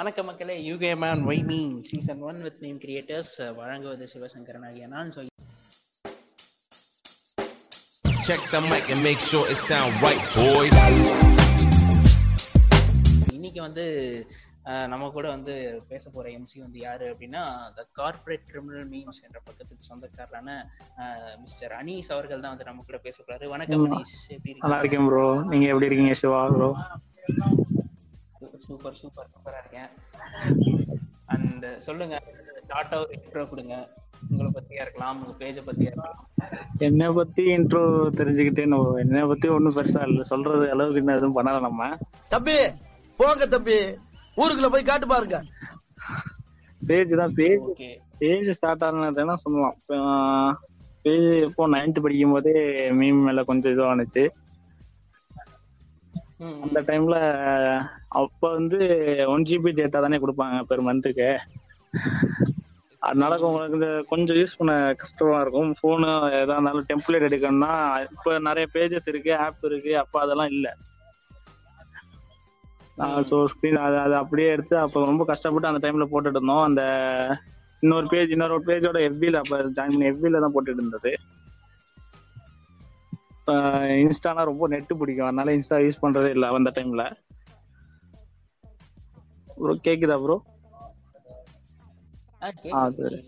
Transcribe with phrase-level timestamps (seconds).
[0.00, 0.54] வணக்க மக்களே.
[0.68, 5.10] UK man why me season one with name creators வழங்குவது சிவசங்கரன் ஆகிய நான்.
[5.16, 5.20] So
[8.26, 10.76] Check the mic and make sure it sound right, boys.
[13.36, 13.84] இன்னைக்கு வந்து
[14.92, 15.54] நம்ம கூட வந்து
[15.90, 17.42] பேச போற எம்சி வந்து யாரு அப்படின்னா
[17.78, 20.48] த கார்ப்பரேட் கிரிமினல் மீம்ஸ் என்ற பக்கத்துக்கு சொந்தக்காரரான
[21.44, 23.48] மிஸ்டர் அனீஸ் அவர்கள் தான் வந்து நம்ம கூட பேச போறாரு.
[23.54, 24.14] வணக்கம் அனீஸ்.
[24.36, 26.70] எப்படி நல்லா இருக்கீங்க இருக்கேன் ப்ரோ நீங்க எப்படி இருக்கீங்க சிவா ப்ரோ
[28.70, 29.88] சூப்பர் சூப்பர் சூப்பரா இருக்கேன்.
[31.34, 32.16] அண்ட் சொல்லுங்க
[32.70, 33.74] டாட்டா ஒரு இன்ட்ரோ கொடுங்க.
[34.30, 36.18] உங்களை பத்தியா இருக்கலாம் உங்க பேஜை பத்தியா இருக்கலாம்.
[36.86, 37.82] என்னை பத்தி இன்ட்ரோ
[38.18, 40.22] தெரிஞ்சுக்கிட்டே நம்ம என்னை பத்தி ஒண்ணும் பெருசா இல்ல.
[40.32, 41.88] சொல்றது அளவுக்கு இன்னும் எதுவும் பண்ணல நம்ம.
[42.34, 42.56] தம்பி
[43.20, 43.78] போங்க தம்பி.
[44.40, 45.38] ஊருக்குள்ள போய் காட்டு பாருங்க.
[46.90, 47.70] பேஜ் தான் பேஜ்
[48.20, 49.76] பேஜ் ஸ்டார்ட் ஆனதுன்னா சொல்லலாம்.
[51.04, 52.54] பேஜ் இப்போ நைன்த் படிக்கும் போதே
[53.00, 54.24] மீம் மேல கொஞ்சம் இதுவானுச்சு.
[56.64, 57.16] அந்த டைம்ல
[58.20, 58.78] அப்ப வந்து
[59.32, 61.28] ஒன் ஜிபி டேட்டா தானே கொடுப்பாங்க பெர் மந்த்துக்கு
[63.02, 63.78] அதனால உங்களுக்கு
[64.10, 65.70] கொஞ்சம் யூஸ் பண்ண கஷ்டமா இருக்கும்.
[65.80, 67.72] போனு எதா இருந்தாலும் டெம்ப்ளேட் எடுக்கணும்னா
[68.08, 70.66] இப்ப நிறைய பேஜஸ் இருக்கு ஆப் இருக்கு அப்ப அதெல்லாம் இல்ல.
[73.28, 76.64] ஸோ ஸ்க்ரீன் அது அது அப்படியே எடுத்து அப்போ ரொம்ப கஷ்டப்பட்டு அந்த டைம்ல போட்டுட்டு இருந்தோம்.
[76.68, 76.82] அந்த
[77.82, 81.12] இன்னொரு பேஜ் இன்னொரு பேஜோட எஃபில அப்ப ஜாயின் பண்ணி எஃபில தான் போட்டுட்டு இருந்தது.
[84.02, 85.26] இன்ஸ்டானா ரொம்ப நெட்டு பிடிக்கும்.
[85.26, 87.12] அதனால இன்ஸ்டா யூஸ் பண்றதே இல்லை அந்த டைம்ல
[89.56, 90.42] ப்ரோ கேக்குதா ப்ரோ
[92.72, 92.90] ஆ.
[92.90, 93.18] சரி.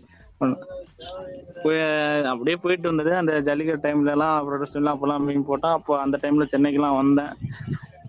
[2.23, 3.15] அப்படியே போயிட்டு வந்தது.
[3.15, 7.33] அந்த ஜல்லிக்கட்டு டைம்ல எல்லாம் ப்ரொடக்ஷன் எல்லாம் அப்பெல்லாம் மீன் போட்டா அப்போ அந்த டைம்ல சென்னைக்கெல்லாம் வந்தேன்.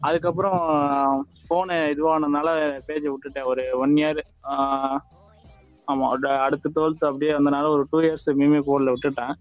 [0.01, 2.49] அதுக்கப்புறம் போன இதுவானதுனால
[2.89, 3.45] பேஜை விட்டுட்டேன்.
[3.45, 4.21] ஒரு ஒன் இயர்
[5.87, 9.33] ஆமா அட- அடுத்த டுவெல்த் அப்படியே வந்தனால ஒரு டூ இயர்ஸ் மீமே போடல விட்டுட்டேன்.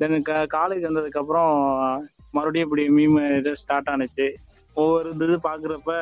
[0.00, 0.24] தென்
[0.56, 1.52] காலேஜ் வந்ததுக்கு அப்புறம்
[2.36, 4.26] மறுபடியும் இப்படி மீம் இது ஸ்டார்ட் ஆனுச்சு.
[4.76, 5.92] ஒவ்வொரு இது பாக்குறப்ப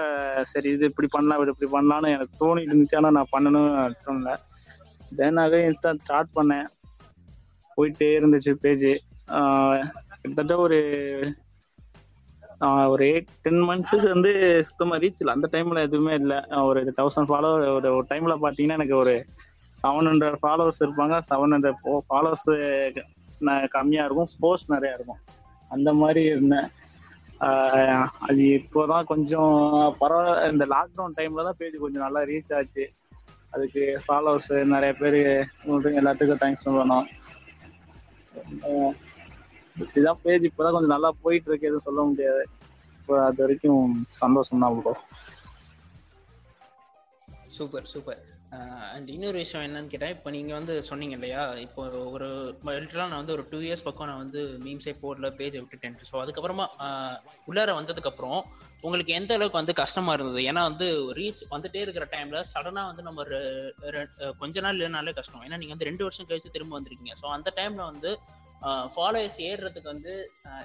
[0.51, 3.05] சரி இது இப்படி பண்ணலாம் இது இப்படி பண்ணலாம்னு எனக்கு தோணிட்டு இருந்துச்சு.
[3.19, 3.73] நான் பண்ணணும்னு
[4.05, 4.33] தோணல.
[5.19, 6.69] தென் அதே இன்ஸ்டா ஸ்டார்ட் பண்ணேன்.
[7.77, 8.89] போயிட்டே இருந்துச்சு பேஜ்
[10.23, 10.79] கிட்டத்தட்ட ஒரு
[12.93, 14.31] ஒரு எயிட் டென் மந்த்ஸுக்கு வந்து
[14.69, 15.35] சுத்தமாக ரீச் இல்லை.
[15.37, 16.39] அந்த டைம்ல எதுவுமே இல்லை.
[16.69, 19.15] ஒரு தௌசண்ட் ஃபாலோவர் ஒரு ஒரு டைம்ல பார்த்தீங்கன்னா எனக்கு ஒரு
[19.77, 21.17] செவன் ஹண்ட்ரட் ஃபாலோவர்ஸ் இருப்பாங்க.
[21.31, 22.49] செவன் ஹண்ட்ரட் ஃபாலோவர்ஸ்
[23.77, 25.21] கம்மியாக இருக்கும் ஸ்போர்ட்ஸ் நிறையா இருக்கும்.
[25.71, 26.69] அந்த மாதிரி இருந்தேன்.
[27.47, 27.83] அது
[28.29, 29.53] அது இப்போதான் கொஞ்சம்
[30.01, 32.85] பரவாயில்ல இந்த லாக்டவுன் டைம்ல தான் பேஜ் கொஞ்சம் நல்லா ரீச் ஆச்சு.
[33.55, 35.19] அதுக்கு ஃபாலோவர்ஸ் நிறைய பேர்
[36.01, 37.07] எல்லாத்துக்கும் தேங்க்ஸ் சொல்லணும்.
[39.77, 42.43] இதுதான் பேஜ் இப்போதான் கொஞ்சம் நல்லா போயிட்டு இருக்கு எதுவும் சொல்ல முடியாது.
[42.99, 43.85] இப்போ அது வரைக்கும்
[44.23, 44.95] சந்தோஷம் தான் ப்ரோ.
[47.55, 48.23] Super super.
[48.95, 51.43] அண்ட் இன்னொரு விஷயம் என்னன்னு கேட்டால் இப்போ நீங்கள் வந்து சொன்னீங்க இல்லையா?
[51.57, 52.29] இப்போ ஒரு
[52.77, 56.67] லிட்டரா நான் வந்து ஒரு டூ இயர்ஸ் பக்கம் நான் வந்து மீம்ஸே போடல பேஜை விட்டுட்டேன் ஸோ அதுக்கப்புறமா
[57.47, 58.39] உள்ளார வந்ததுக்கப்புறம்
[58.83, 60.43] உங்களுக்கு எந்த அளவுக்கு வந்து கஷ்டமாக இருந்தது?
[60.43, 63.25] ஏன்னா வந்து ரீச் வந்துட்டே இருக்கிற டைமில் சடனாக வந்து நம்ம
[63.95, 65.43] ரெ- கொஞ்ச நாள் இல்லைனாலே கஷ்டம்.
[65.43, 67.15] ஏன்னா நீங்கள் வந்து ரெண்டு வருஷம் கழிச்சு திரும்ப வந்திருக்கீங்க.
[67.23, 68.13] ஸோ அந்த டைமில் வந்து
[68.95, 70.13] ஃபாலோவர்ஸ் ஏறுறதுக்கு வந்து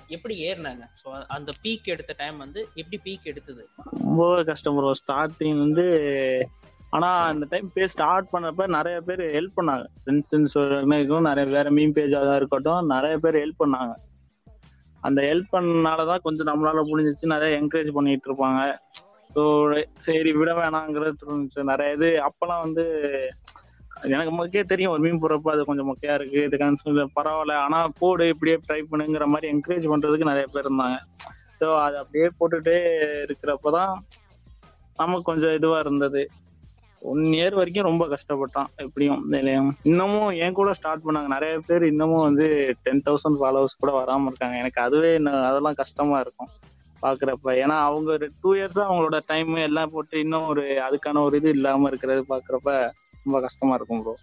[0.07, 0.85] எப்படி ஏறினாங்க?
[1.01, 3.63] ஸோ அந்த பீக் எடுத்த டைம் வந்து எப்படி பீக் எடுத்தது?
[3.99, 5.85] ரொம்ப கஷ்டம் ப்ரோ ஸ்டார்டிங் வந்து
[6.95, 9.85] ஆனா அந்த டைம் பேஜ் ஸ்டார்ட் பண்ணப்ப நிறைய பேர் ஹெல்ப் பண்ணாங்க.
[9.95, 12.91] ஃப்ரெண்ட்ஸ்ன்னு சொல்றதுக்கும் நிறைய வேற மீன் பேஜாக இருக்கட்டும்.
[12.93, 13.93] நிறைய பேர் ஹெல்ப் பண்ணாங்க.
[15.03, 17.33] அந்த ஹெல்ப் பண்ணனாலதான் கொஞ்சம் நம்மளால முடிஞ்சிச்சு.
[17.33, 18.61] நிறைய என்கரேஜ் பண்ணிட்டு இருப்பாங்க.
[19.29, 19.43] ஸோ
[19.97, 21.59] சரி விட வேணாங்கிறது தோணுச்சு.
[21.63, 22.85] நிறைய இது அப்பெல்லாம் வந்து
[24.09, 24.91] எனக்கு மொக்கையே தெரியும்.
[24.91, 26.39] ஒரு மீன் போடுறப்ப அது கொஞ்சம் மொக்கையா இருக்கு.
[26.47, 26.79] இதுக்கான
[27.17, 27.53] பரவாயில்ல.
[27.65, 30.97] ஆனா போடு இப்படியே ட்ரை பண்ணுங்கிற மாதிரி என்கரேஜ் பண்றதுக்கு நிறைய பேர் இருந்தாங்க.
[31.59, 32.77] ஸோ அது அப்படியே போட்டுட்டே
[33.25, 33.93] இருக்கிறப்பதான்
[34.99, 36.23] நமக்கு கொஞ்சம் இதுவா இருந்தது.
[37.11, 39.21] ஒன் இயர் வரைக்கும் ரொம்ப கஷ்டப்பட்டான் எப்படியும்
[39.89, 41.29] இன்னமும் என் கூட ஸ்டார்ட் பண்ணாங்க.
[41.35, 42.45] நிறைய பேர் இன்னமும் வந்து
[42.85, 44.55] டென் தௌசண்ட் ஃபாலோவர்ஸ் கூட வராம இருக்காங்க.
[44.63, 45.11] எனக்கு அதுவே
[45.49, 46.51] அதெல்லாம் கஷ்டமா இருக்கும்
[47.03, 47.47] பாக்குறப்ப.
[47.63, 51.89] ஏன்னா அவங்க ஒரு டூ இயர்ஸா அவங்களோட டைம் எல்லாம் போட்டு இன்னும் ஒரு அதுக்கான ஒரு இது இல்லாம
[51.91, 52.71] இருக்கிறது பாக்குறப்ப
[53.25, 54.15] ரொம்ப கஷ்டமா இருக்கும் ப்ரோ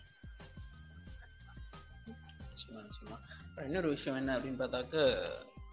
[2.62, 3.16] சும்மா சும்மா
[3.66, 4.96] இன்னொரு விஷயம் என்ன அப்படின்னு பார்த்தாக்க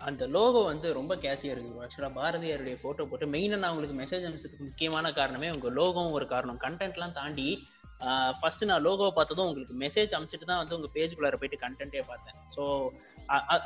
[0.08, 1.82] அந்த லோகோ வந்து ரொம்ப கேஷியாக இருக்குது.
[1.86, 6.62] ஆக்சுவலாக பாரதியாருடைய ஃபோட்டோ போட்டு மெயினாக நான் உங்களுக்கு மெசேஜ் அனுப்பிச்சதுக்கு முக்கியமான காரணமே உங்கள் லோகோவும் ஒரு காரணம்.
[6.66, 7.48] கண்டென்ட்லாம் தாண்டி
[8.40, 12.38] ஃபர்ஸ்ட் நான் லோகோவை பார்த்ததும் உங்களுக்கு மெசேஜ் அனுப்பிச்சிட்டு தான் வந்து உங்கள் பேஜுக்குள்ளார போயிட்டு கண்டென்ட்டே பார்த்தேன்.
[12.56, 12.64] ஸோ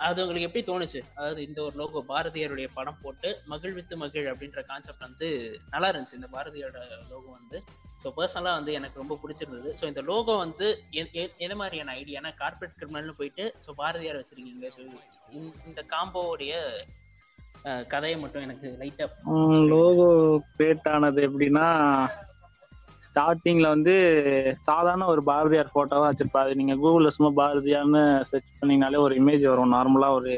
[0.04, 1.00] அது உங்களுக்கு எப்படி தோணுச்சு?
[1.16, 5.28] அதாவது இந்த ஒரு லோகோ பாரதியாருடைய படம் போட்டு மகிழ்வித்து மகிழ் அப்படின்ற கான்செப்ட் வந்து
[5.72, 6.78] நல்லா இருந்துச்சு இந்த பாரதியோட
[7.12, 7.60] லோகோ வந்து.
[8.02, 9.70] ஸோ பர்சனலாக வந்து எனக்கு ரொம்ப பிடிச்சிருந்தது.
[9.80, 14.70] ஸோ இந்த லோகோ வந்து எ- எ- என்ன மாதிரியான ஐடியானா கார்பரேட் கிரிமினல்னு போயிட்டு ஸோ பாரதியார் வச்சிருக்கீங்க
[14.76, 14.82] ஸோ
[15.66, 16.54] இந்த காம்போவுடைய
[17.88, 20.08] கதையை மட்டும் எனக்கு லைட்டாக லோகோ
[20.56, 21.68] கிரியேட் ஆனது எப்படின்னா
[23.16, 23.94] ஸ்டார்டிங்ல வந்து
[24.60, 26.54] சாதாரண ஒரு பாரதியார் போட்டோவா வச்சிருப்பாரு.
[26.54, 29.74] நீங்க கூகுள்ல சும்மா பாரதியார்னு சர்ச் பண்ணீங்கனாலே ஒரு இமேஜ் வரும்.
[29.74, 30.34] நார்மலா ஒரு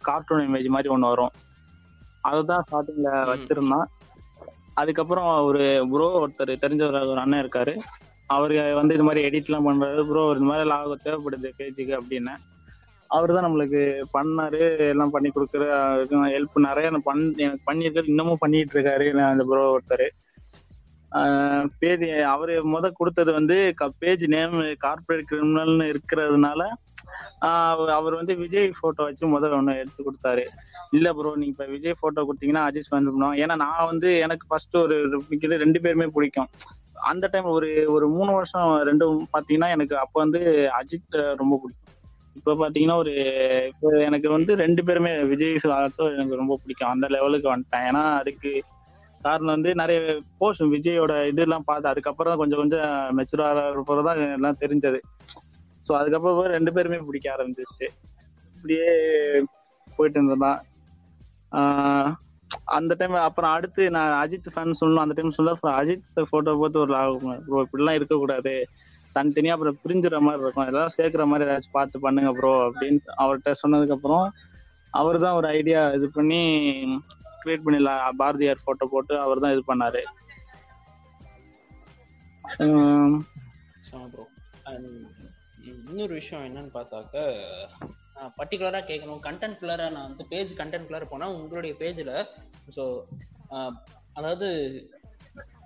[0.00, 1.34] கார்ட்டூன் இமேஜ் மாதிரி ஒன்று வரும்.
[2.22, 3.10] அதுதான் ஸ்டார்டிங்ல.
[3.32, 3.86] வச்சிருந்தான்.
[4.74, 7.74] அதுக்கப்புறம் ஒரு ப்ரோ ஒருத்தர் தெரிஞ்ச ஒரு அண்ணன் இருக்காரு.
[8.30, 10.02] அவரு வந்து இது மாதிரி எடிட்லாம் பண்றாரு.
[10.08, 12.34] ப்ரோ இந்த மாதிரி லாகம் தேவைப்படுது பேஜுக்கு அப்படின்னு.
[13.10, 13.80] அவர் தான் நம்மளுக்கு
[14.14, 15.64] பண்ணாரு எல்லாம் பண்ணி கொடுக்குற
[16.34, 18.12] ஹெல்ப் நிறைய பண் எனக்கு பண்ணியிருக்காரு.
[18.12, 20.06] இன்னமும் பண்ணிட்டு இருக்காரு அந்த ப்ரோ ஒருத்தர்.
[21.80, 23.56] பேதி அவரு முத கொடுத்தது வந்து
[24.02, 26.62] பேஜ் நேம் கார்பரேட் கிரிமினல்னு இருக்கிறதுனால
[27.70, 30.44] அவர் அவர் வந்து விஜய் போட்டோ வச்சு முதல்ல ஒன்று எடுத்து கொடுத்தாரு.
[30.96, 34.76] இல்ல ப்ரோ நீங்க இப்ப விஜய் போட்டோ கொடுத்தீங்கன்னா அஜித் வந்து பண்ணுவோம் ஏன்னா நான் வந்து எனக்கு ஃபர்ஸ்ட்
[34.84, 34.96] ஒரு
[35.64, 36.50] ரெண்டு பேருமே பிடிக்கும்.
[37.10, 40.40] அந்த டைம் ஒரு ஒரு மூணு வருஷம் ரெண்டும் பாத்தீங்கன்னா எனக்கு அப்போ வந்து
[40.80, 41.82] அஜித் ரொம்ப பிடிக்கும்.
[42.38, 43.12] இப்போ பாத்தீங்கன்னா ஒரு
[43.72, 46.92] இப்போ எனக்கு வந்து ரெண்டு பேருமே விஜய் ஆல்சோ எனக்கு ரொம்ப பிடிக்கும்.
[46.94, 47.86] அந்த லெவலுக்கு வந்துட்டேன்.
[47.90, 48.50] ஏன்னா அதுக்கு
[49.20, 49.98] காரணம் வந்து நிறைய
[50.40, 52.86] போஸ்ட் விஜயோட இதெல்லாம் பார்த்து அதுக்கப்புறம் தான் கொஞ்சம் கொஞ்சம்
[53.18, 55.00] மெச்சூராக ஆகிறப்போ தான் எல்லாம் தெரிஞ்சது.
[55.86, 57.88] ஸோ அதுக்கப்புறம் ரெண்டு பேருமே பிடிக்க ஆரம்பிச்சிருச்சு.
[58.56, 58.88] இப்படியே
[59.88, 60.60] போயிட்டு இருந்ததான்
[62.76, 66.82] அந்த டைம் அப்புறம் அடுத்து நான் அஜித் ஃபேன் சொல்லணும் அந்த டைம் சொல்ல அப்புறம் அஜித் போட்டோ பார்த்து
[66.84, 67.38] ஒரு ஆகும்.
[67.46, 68.54] ப்ரோ இப்படிலாம் இருக்கக்கூடாது.
[69.16, 70.68] தனித்தனியா அப்புறம் பிரிஞ்சுற மாதிரி இருக்கும்.
[70.70, 74.26] எல்லாம் சேர்க்குற மாதிரி ஏதாச்சும் பார்த்து பண்ணுங்க ப்ரோ அப்படின்னு அவர்கிட்ட சொன்னதுக்கு அப்புறம்
[74.94, 76.42] அவர் தான் ஒரு ஐடியா இது பண்ணி
[77.46, 80.02] கிரியேட் பண்ணிடலாம் பாரதியார் போட்டோ போட்டு அவர் தான் இது பண்ணாரு.
[85.70, 87.16] இன்னொரு விஷயம் என்னன்னு பார்த்தாக்க
[88.36, 92.12] பர்டிகுலராக கேட்கணும் கண்டென்ட் குள்ளார நான் வந்து பேஜ் கண்டென்ட் குள்ளார போனால் உங்களுடைய பேஜில்
[92.76, 92.84] ஸோ
[94.14, 94.48] அதாவது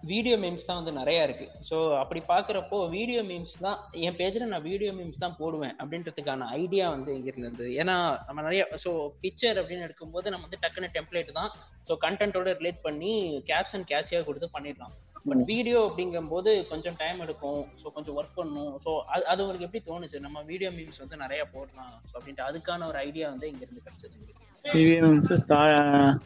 [0.09, 4.67] வீடியோ மீம்ஸ் தான் வந்து நிறையா இருக்குது ஸோ அப்படி பார்க்குறப்போ வீடியோ மீம்ஸ் தான் என் பேஜில் நான்
[4.69, 7.97] வீடியோ மீம்ஸ் தான் போடுவேன் அப்படின்றதுக்கான ஐடியா வந்து எங்கிருந்து ஏன்னா
[8.29, 8.93] நம்ம நிறைய ஸோ
[9.25, 11.51] பிக்சர் அப்படின்னு எடுக்கும்போது நம்ம வந்து டக்குன்னு டெம்ப்ளேட் தான்
[11.89, 13.13] ஸோ கண்டென்ட்டோட ரிலேட் பண்ணி
[13.51, 14.95] கேப்ஷன் கேஷியாக கொடுத்து பண்ணிடலாம்.
[15.29, 18.71] பட் வீடியோ அப்படிங்கும்போது கொஞ்சம் டைம் எடுக்கும் ஸோ கொஞ்சம் ஒர்க் பண்ணும்.
[18.85, 20.19] ஸோ அது அது உங்களுக்கு எப்படி தோணுச்சு?
[20.27, 24.17] நம்ம வீடியோ மீம்ஸ் வந்து நிறையா போடலாம் ஸோ அப்படின்ட்டு அதுக்கான ஒரு ஐடியா வந்து இங்கேருந்து கிடைச்சது
[24.65, 25.37] எங்களுக்கு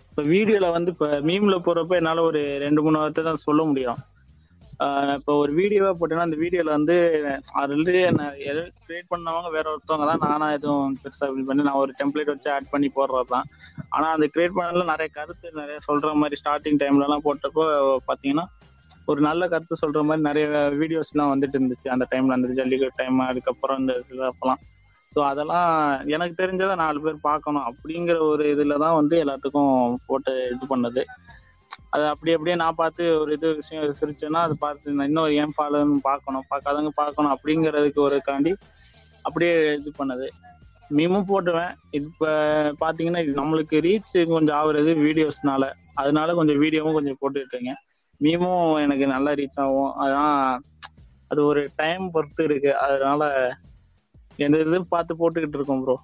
[0.09, 4.01] இப்போ வீடியோல வந்து இப்போ மீம்ல போறப்ப என்னால ஒரு ரெண்டு மூணு வார்த்தை தான் சொல்ல முடியும்.
[5.17, 6.97] இப்போ ஒரு வீடியோவா போட்டேன்னா அந்த வீடியோல வந்து
[7.61, 8.01] ஆல்ரெடி
[8.87, 12.73] கிரியேட் பண்ணவங்க வேற ஒருத்தவங்க தான் நானா எதுவும் பெருசா இப்படி பண்ணி நான் ஒரு டெம்ப்ளேட் வச்சு ஆட்
[12.73, 13.47] பண்ணி போடுறது தான்.
[13.95, 17.65] ஆனா அந்த கிரியேட் பண்ணல நிறைய கருத்து நிறைய சொல்ற மாதிரி ஸ்டார்டிங் டைம்ல எல்லாம் போட்டப்போ
[18.11, 18.47] பாத்தீங்கன்னா
[19.13, 20.47] ஒரு நல்ல கருத்து சொல்ற மாதிரி நிறைய
[20.83, 21.89] வீடியோஸ் எல்லாம் வந்துட்டு இருந்துச்சு.
[21.95, 24.63] அந்த டைம்ல அந்த ஜல்லிக்கட்டு டைம் அதுக்கப்புறம் இந்த இதுல அப்பெல்லாம்.
[25.17, 25.69] ஸோ அதெல்லாம்
[26.15, 27.67] எனக்கு தெரிஞ்சதை நாலு பேர் பார்க்கணும்.
[27.71, 29.75] அப்படிங்கிற ஒரு இதில் தான் வந்து எல்லாத்துக்கும்
[30.09, 31.03] போட்டு இது பண்ணது.
[31.93, 36.47] அது அப்படி அப்படியே நான் பார்த்து ஒரு இது விஷயம் சிரிச்சேன்னா அது பார்த்து நான் ஏன் ஃபாலோன்னு பார்க்கணும்.
[36.53, 38.53] பார்க்காதவங்க பார்க்கணும் அப்படிங்கிறதுக்கு ஒரு காண்டி
[39.25, 40.27] அப்படியே இது பண்ணது.
[40.91, 41.73] மீமும் போட்டுவேன்.
[41.99, 42.29] இப்போ
[42.83, 45.65] பார்த்தீங்கன்னா நம்மளுக்கு ரீச் கொஞ்சம் ஆகுறது வீடியோஸ்னால
[46.03, 47.75] அதனால கொஞ்சம் வீடியோவும் கொஞ்சம் போட்டுட்டு
[48.21, 49.93] மீமும் எனக்கு நல்லா ரீச் ஆகும்.
[50.03, 50.37] அதான்
[51.31, 52.71] அது ஒரு டைம் பொறுத்து இருக்கு.
[52.85, 53.23] அதனால
[54.39, 55.97] எந்த இது பார்த்து போட்டுக்கிட்டு இருக்கோம் bro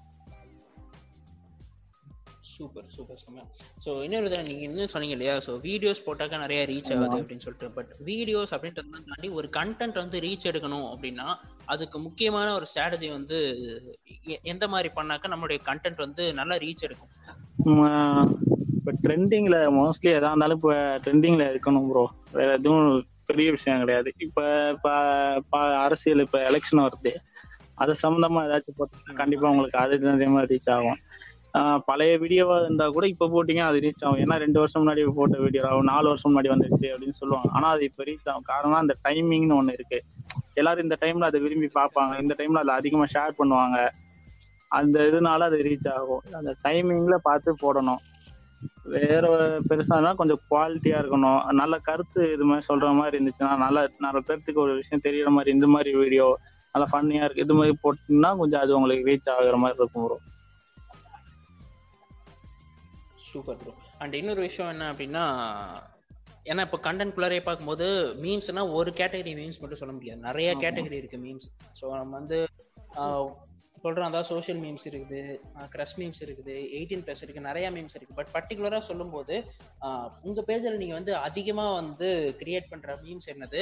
[2.55, 3.47] super super super
[3.85, 5.35] so இன்னொரு இதில் நீங்கள் இன்னும் சொன்னீங்க இல்லையா?
[5.45, 7.69] ஸோ வீடியோஸ் போட்டாக்கா நிறைய ரீச் ஆகுது அப்படின்னு சொல்லிட்டு.
[7.77, 11.27] பட் வீடியோஸ் அப்படின்றத தாண்டி ஒரு கண்டென்ட் வந்து ரீச் எடுக்கணும் அப்படின்னா
[11.75, 13.39] அதுக்கு முக்கியமான ஒரு ஸ்ட்ராட்டஜி வந்து
[14.53, 17.13] எந்த மாதிரி பண்ணாக்கா நம்மளுடைய கண்டென்ட் வந்து நல்லா ரீச் எடுக்கும்?
[18.77, 20.75] இப்போ ட்ரெண்டிங்ல மோஸ்ட்லி எதா இருந்தாலும் இப்போ
[21.07, 22.05] ட்ரெண்டிங்ல இருக்கணும் ப்ரோ
[22.39, 22.87] வேற எதுவும்
[23.31, 24.13] பெரிய விஷயம் கிடையாது.
[24.27, 24.45] இப்போ
[25.39, 27.15] இப்போ அரசியல் இப்போ எலெக்ஷன் வருது.
[27.81, 30.99] அது சம்மந்தமாக ஏதாச்சும் போட்டீங்கன்னா கண்டிப்பா உங்களுக்கு அது அதே ரீச் ஆகும்.
[31.89, 34.21] பழைய வீடியோவா இருந்தா கூட இப்ப போட்டீங்க அது ரீச் ஆகும்.
[34.25, 37.49] ஏன்னா ரெண்டு வருஷம் முன்னாடி போட்ட வீடியோ ஆகும் நாலு வருஷம் முன்னாடி வந்துருச்சு அப்படின்னு சொல்லுவாங்க.
[37.57, 38.47] ஆனா அது இப்ப ரீச் ஆகும்.
[38.53, 39.99] காரணம் அந்த டைமிங்னு ஒண்ணு இருக்கு.
[40.61, 42.15] எல்லாரும் இந்த டைம்ல அதை விரும்பி பார்ப்பாங்க.
[42.25, 43.79] இந்த டைம்ல அதை அதிகமா ஷேர் பண்ணுவாங்க.
[44.71, 46.23] அந்த இதனால அது ரீச் ஆகும்.
[46.41, 48.03] அந்த டைமிங்ல பார்த்து போடணும்.
[48.95, 49.25] வேற
[49.69, 51.41] பெருசானா கொஞ்சம் குவாலிட்டியா இருக்கணும்.
[51.61, 55.69] நல்ல கருத்து இது மாதிரி சொல்ற மாதிரி இருந்துச்சுன்னா நல்ல நிறைய பேர்த்துக்கு ஒரு விஷயம் தெரியற மாதிரி இந்த
[55.75, 56.27] மாதிரி வீடியோ
[56.75, 57.45] நல்லா ஃபன்னியா இருக்கு.
[57.45, 60.19] இது மாதிரி போட்டீங்கன்னா கொஞ்சம் அது உங்களுக்கு ரீச் ஆகுற மாதிரி இருக்கும் ப்ரோ
[63.29, 65.25] சூப்பர் ப்ரோ அண்ட் இன்னொரு விஷயம் என்ன அப்படின்னா
[66.47, 67.87] ஏன்னா இப்போ கண்டென்ட் குள்ளாரே பார்க்கும்போது
[68.23, 70.21] மீம்ஸ்னா ஒரு கேட்டகரி மீம்ஸ் மட்டும் சொல்ல முடியாது.
[70.29, 71.49] நிறைய கேட்டகரி இருக்கு மீம்ஸ்
[71.79, 72.39] ஸோ நம்ம வந்து
[73.85, 75.21] சொல்கிறோம் அதான் சோஷியல் மீம்ஸ் இருக்குது
[75.75, 79.37] க்ரஷ் மீம்ஸ் இருக்குது எயிட்டீன் ப்ளஸ் இருக்குது நிறைய மீம்ஸ் இருக்குது பட் பர்டிகுலராக சொல்லும்போது
[80.29, 82.09] உங்கள் பேஜில் நீங்கள் வந்து அதிகமாக வந்து
[82.41, 83.61] கிரியேட் பண்ணுற மீம்ஸ் என்னது?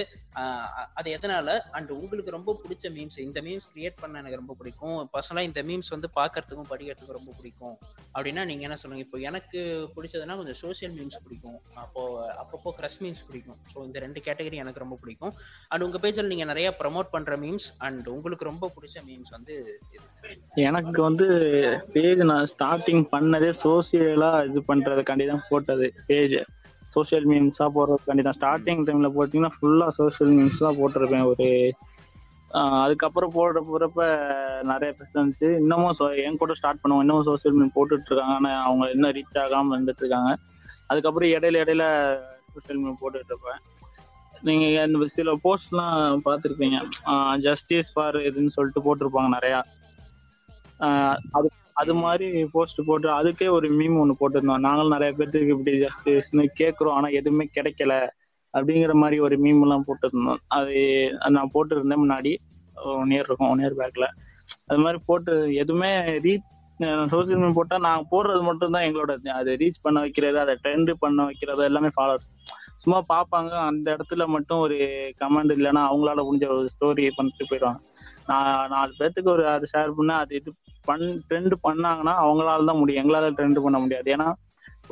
[0.99, 1.53] அது எதனால்?
[1.79, 4.99] அண்ட் உங்களுக்கு ரொம்ப பிடிச்ச மீம்ஸ் இந்த மீம்ஸ் கிரியேட் பண்ண எனக்கு ரொம்ப பிடிக்கும்.
[5.15, 7.77] பர்சனலாக இந்த மீம்ஸ் வந்து பார்க்கறதுக்கும் படிக்கிறதுக்கும் ரொம்ப பிடிக்கும்.
[8.17, 9.61] அப்படின்னா நீங்கள் என்ன சொல்லுங்கள் இப்போ எனக்கு
[9.97, 11.59] பிடிச்சதுன்னா கொஞ்சம் சோஷியல் மீம்ஸ் பிடிக்கும்.
[11.85, 13.61] அப்போது அப்பப்போ க்ரஷ் மீம்ஸ் பிடிக்கும்.
[13.73, 15.35] ஸோ இந்த ரெண்டு கேட்டகரி எனக்கு ரொம்ப பிடிக்கும்.
[15.73, 19.57] அண்ட் உங்கள் பேஜில் நீங்கள் நிறையா ப்ரமோட் பண்ணுற மீம்ஸ் அண்ட் உங்களுக்கு ரொம்ப பிடிச்ச மீம்ஸ் வந்து
[19.97, 20.08] இது.
[20.61, 21.27] எனக்கு வந்து
[21.93, 26.37] பேஜ் நான் ஸ்டார்டிங் பண்ணதே சோசியலா இது பண்றதுக்காண்டி தான் போட்டது பேஜ்
[26.97, 31.49] சோசியல் மீம்ஸா போடுறதுக்காண்டி தான் ஸ்டார்டிங் டைம்ல போட்டீங்கன்னா ஃபுல்லா சோசியல் மீம்ஸ் தான் போட்டிருப்பேன் ஒரு
[32.83, 34.03] அதுக்கப்புறம் போடுற போறப்ப
[34.63, 38.91] நிறைய பிரச்சனை இன்னமும் so- என் கூட ஸ்டார்ட் பண்ணுவோம் இன்னமும் சோசியல் மீம் போட்டுட்டு இருக்காங்க ஆனா அவங்க
[38.91, 40.31] இன்னும் ரீச் ஆகாம வந்துட்டு இருக்காங்க
[40.87, 41.85] அதுக்கப்புறம் இடையில இடையில
[42.49, 43.61] சோசியல் மீடியா போட்டுட்டு இருப்பேன்
[44.43, 46.77] நீங்க இந்த சில போஸ்ட்லாம் பார்த்துருப்பீங்க.
[47.37, 49.61] ஜஸ்டிஸ் ஃபார் இதுன்னு சொல்லிட்டு போட்டிருப்பாங்க நிறையா.
[51.37, 54.65] அது அது மாதிரி போஸ்ட் போட்டு அதுக்கே ஒரு மீம் ஒன்று போட்டிருந்தோம்.
[54.67, 57.93] நாங்களும் நிறைய பேர்த்துக்கு இப்படி ஜஸ்டிஸ்னு கேட்குறோம் ஆனால் எதுவுமே கிடைக்கல
[58.55, 60.41] அப்படிங்கிற மாதிரி ஒரு மீம் எல்லாம் போட்டிருந்தோம்.
[60.57, 60.75] அது
[61.37, 62.33] நான் போட்டிருந்தேன் முன்னாடி
[62.93, 64.09] ஒன் இயர் இருக்கும் ஒன் இயர் பேக்கில்
[64.69, 65.33] அது மாதிரி போட்டு
[65.63, 65.91] எதுவுமே
[66.27, 66.47] ரீச்
[67.13, 71.25] சோசியல் மீடியா போட்டால் நாங்கள் போடுறது மட்டும் தான் எங்களோட அது ரீச் பண்ண வைக்கிறது அதை ட்ரெண்ட் பண்ண
[71.25, 72.15] வைக்கிறது எல்லாமே ஃபாலோ
[72.83, 74.77] சும்மா பார்ப்பாங்க அந்த இடத்துல மட்டும் ஒரு
[75.21, 77.81] கமெண்ட் இல்லைன்னா அவங்களால முடிஞ்ச ஒரு ஸ்டோரி பண்ணிட்டு போயிடுவாங்க.
[78.29, 80.51] நான் நாலு பேர்த்துக்கு ஒரு அது ஷேர் பண்ண அது இது
[80.91, 83.01] பண் ட்ரெண்ட் பண்ணாங்கன்னா அவங்களால தான் முடியும்.
[83.03, 84.09] எங்களால ட்ரெண்ட் பண்ண முடியாது.
[84.15, 84.29] ஏன்னா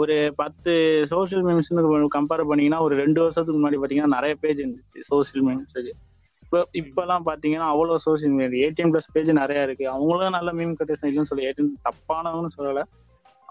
[0.03, 0.73] ஒரு பத்து
[1.13, 1.83] சோஷியல் மீம்ஸ்னு
[2.17, 5.95] கம்பேர் பண்ணீங்கன்னா ஒரு ரெண்டு வருஷத்துக்கு முன்னாடி பார்த்தீங்கன்னா நிறைய பேஜ் இருந்துச்சு சோஷியல் மீம்ஸுக்கு
[6.43, 9.85] இப்போ இப்பெல்லாம் பார்த்தீங்கன்னா அவ்வளோ social media ATM plus page நிறைய இருக்கு.
[9.95, 12.83] அவங்களும் நல்ல மீம் கட்டேஷன் இல்லைன்னு சொல்லி ஏடிஎம் தப்பானவங்கன்னு சொல்லலை.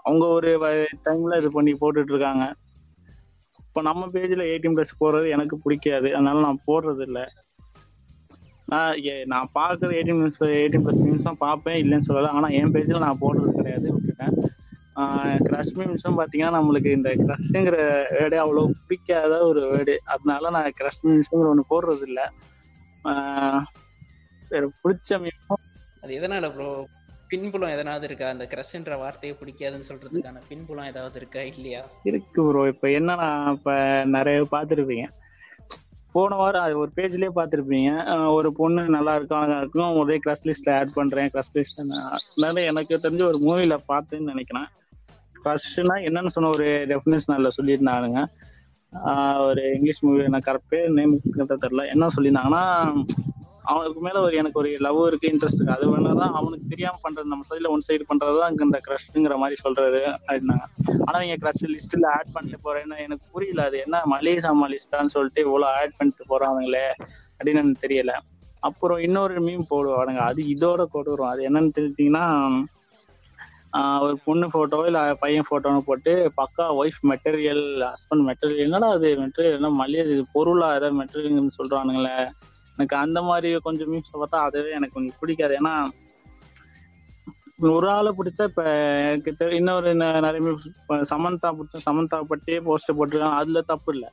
[0.06, 0.50] அவங்க ஒரு
[1.06, 2.44] டைம்ல இது பண்ணி போட்டுட்டு இருக்காங்க
[3.66, 6.08] இப்போ நம்ம பேஜ்ல ஏடிஎம் ப்ளஸ் போடுறது எனக்கு பிடிக்காது.
[6.16, 7.24] அதனால நான் போடுறது இல்லை
[8.68, 12.30] நான் ஏ- நான் பார்க்குற ATM means ATM plus means தான் பார்ப்பேன் இல்லைன்னு சொல்லலை.
[12.32, 14.34] ஆனால் என் பேஜில் நான் போடுறது கிடையாது விட்டுட்டேன்.
[15.46, 17.76] க்ரஷ் மீம்ஸும் பார்த்தீங்கன்னா நம்மளுக்கு இந்த க்ரஷ்ங்கிற
[18.12, 19.94] வேர்டே அவ்வளோ பிடிக்காத ஒரு வேர்டு.
[20.06, 22.26] அதனால நான் க்ரஷ் மீம்ஸுங்கிற ஒன்று போடுறது இல்லை
[24.50, 25.62] வேற பிடிச்ச மீம்
[26.02, 26.68] அது எதனால ப்ரோ
[27.30, 28.26] பின்புலம் எதனாவது இருக்கா?
[28.28, 31.40] அந்த கிரஷ்ன்ற வார்த்தையை பிடிக்காதுன்னு சொல்றதுக்கான பின்புலம் ஏதாவது இருக்கா?
[31.52, 31.80] இல்லையா?
[32.04, 33.74] இருக்கு ப்ரோ இப்போ என்னன்னா இப்போ
[34.14, 35.06] நிறைய பார்த்துருப்பீங்க.
[36.16, 37.90] போன வாரம் அது ஒரு பேஜ்லயே பார்த்துருப்பீங்க.
[38.36, 41.80] ஒரு பொண்ணு நல்லா இருக்கும் இருக்கும் ஒரே கிரஷ் லிஸ்ட்ல ஆட் பண்றேன் கிரஷ் லிஸ்ட்
[42.16, 44.68] அதனால எனக்கு தெரிஞ்ச ஒரு மூவில பார்த்தேன்னு நினைக்கிறேன்.
[45.44, 48.20] கிரஷ்னா என்னன்னு சொன்ன ஒரு டெஃபினேஷன் அதில் சொல்லியிருந்தானுங்க.
[49.48, 51.14] ஒரு இங்கிலீஷ் மூவி நான் கரெக்டே நேம்
[51.64, 51.82] தெரியல.
[51.94, 52.64] என்ன சொல்லியிருந்தாங்கன்னா
[53.66, 55.74] அவனுக்கு மேல ஒரு எனக்கு ஒரு லவ் இருக்கு இன்ட்ரெஸ்ட் இருக்கு.
[55.76, 60.02] அது வேணாதான் அவனுக்கு தெரியாம பண்றது நம்ம சைட்ல ஒன் சைடு பண்றதுதான் அங்க இந்த கிரஷ்ங்கிற மாதிரி சொல்றது
[60.18, 60.64] அப்படின்னாங்க.
[61.06, 63.64] ஆனா நீங்க கிரஷ் லிஸ்ட்ல ஆட் பண்ணிட்டு போறேன்னு எனக்கு புரியல.
[63.64, 66.86] அது என்ன மளிகை சாமா லிஸ்டான்னு சொல்லிட்டு இவ்வளவு ஆட் பண்ணிட்டு போறாங்களே
[67.36, 68.14] அப்படின்னு எனக்கு தெரியல.
[68.60, 70.22] அப்புறம் இன்னொரு மீம் போடுவானுங்க.
[70.30, 72.24] அது இதோட கொடு அது என்னன்னு தெரிஞ்சிங்கன்னா
[74.02, 79.58] ஒரு பொண்ணு போட்டோ இல்ல பையன் போட்டோன்னு போட்டு பக்கா ஒய்ஃப் மெட்டீரியல் ஹஸ்பண்ட் மெட்டீரியல் என்னடா அது மெட்டீரியல்
[79.58, 82.14] என்ன மளிகை இது பொருளா ஏதாவது மெட்டீரியல்னு சொல்றானுங்களே.
[82.76, 85.54] எனக்கு அந்த மாதிரி கொஞ்சம் மீம்ஸ் பார்த்தா அதுவே எனக்கு கொஞ்சம் பிடிக்காது.
[85.54, 85.74] ஏன்னா
[87.68, 88.62] ஒரு ஆளை பிடிச்சா இப்ப
[89.06, 90.66] எனக்கு இன்னொரு நிறைய மீம்ஸ்
[91.12, 93.40] சமந்தா பிடிச்ச சமந்தா பட்டியே போஸ்டர் போட்டிருக்காங்க.
[93.40, 94.08] அதுல தப்பு இல்லை.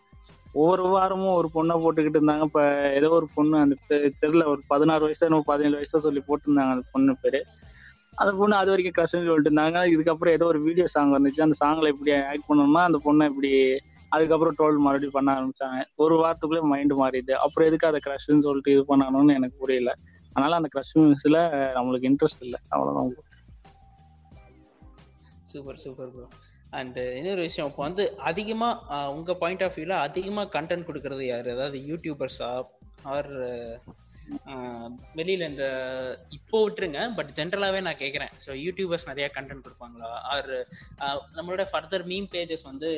[0.55, 2.45] ஒவ்வொரு வாரமும் ஒரு பொண்ணை போட்டுக்கிட்டு இருந்தாங்க.
[2.45, 2.61] இப்ப
[2.97, 3.75] ஏதோ ஒரு பொண்ணு அந்த
[4.21, 7.41] தெருல ஒரு பதினாறு வயசு நம்ம பதினேழு வயசா சொல்லி போட்டிருந்தாங்க அந்த பொண்ணு பேரு.
[8.13, 9.79] அந்த பொண்ணு அது வரைக்கும் கஷ்டம் சொல்லிட்டு இருந்தாங்க.
[9.93, 11.45] இதுக்கப்புறம் ஏதோ ஒரு வீடியோ சாங் வந்துச்சு.
[11.45, 13.51] அந்த சாங்ல இப்படி ஆக்ட் பண்ணணும்னா அந்த பொண்ணை இப்படி
[14.13, 15.79] அதுக்கப்புறம் டோல் மறுபடியும் பண்ண ஆரம்பிச்சாங்க.
[16.03, 17.33] ஒரு வாரத்துக்குள்ளே மைண்டு மாறிடுது.
[17.43, 19.93] அப்புறம் எதுக்கு அதை க்ரஷ்ன்னு சொல்லிட்டு இது பண்ணணும்னு எனக்கு புரியல.
[20.33, 21.39] அதனால அந்த க்ரஷ் மியூஸ்ல
[21.77, 22.59] நம்மளுக்கு இன்ட்ரெஸ்ட் இல்லை.
[22.73, 23.11] அவ்வளோதான்
[25.51, 26.27] சூப்பர் சூப்பர் ப்ரோ
[26.77, 31.49] அண்ட் இன்னொரு விஷயம் இப்போ வந்து அதிகமாக உங்கள் பாயிண்ட் ஆஃப் வியூவில் அதிகமாக கண்டென்ட் கொடுக்கறது யார்?
[31.55, 32.49] அதாவது யூடியூபர்ஸா
[33.15, 33.29] ஆர்
[35.19, 35.65] வெளியில இந்த
[36.37, 38.33] இப்போ விட்டுருங்க பட் ஜென்ரலாவே நான் கேக்குறேன்.
[38.45, 40.09] ஸோ யூடியூபர்ஸ் நிறைய கண்டென்ட் கொடுப்பாங்களா?
[40.33, 40.51] ஆர்
[41.37, 42.89] நம்மளோட ஃபர்தர் மீம் பேஜஸ் வந்து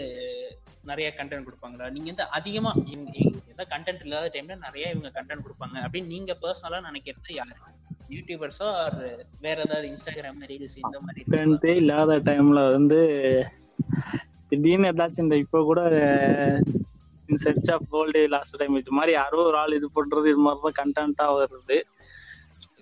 [0.92, 1.88] நிறைய கண்டென்ட் கொடுப்பாங்களா?
[1.96, 5.78] நீங்க வந்து அதிகமா இவங்க இவங்க ஏதாவது கண்டென்ட் இல்லாத டைம்ல நிறைய இவங்க கண்டென்ட் கொடுப்பாங்க.
[5.86, 7.56] அப்படின்னு நீங்க பர்சனலா நினைக்கிறது யாரு?
[8.16, 9.00] யூடியூபர்ஸோ ஆர்
[9.46, 11.22] வேற ஏதாவது இன்ஸ்டாகிராம் ரீல்ஸ் இந்த மாதிரி?
[11.36, 13.00] கண்டென்ட்டே இல்லாத டைம்ல வந்து
[14.50, 15.82] திடீர்னு ஏதாச்சும் இந்த இப்போ கூட
[17.36, 20.62] in search of gold last time இது மாதிரி யாரோ ஒரு ஆள் இது பண்றது இது மாதிரி
[20.66, 21.78] தான் கண்டென்ட்டா வருது.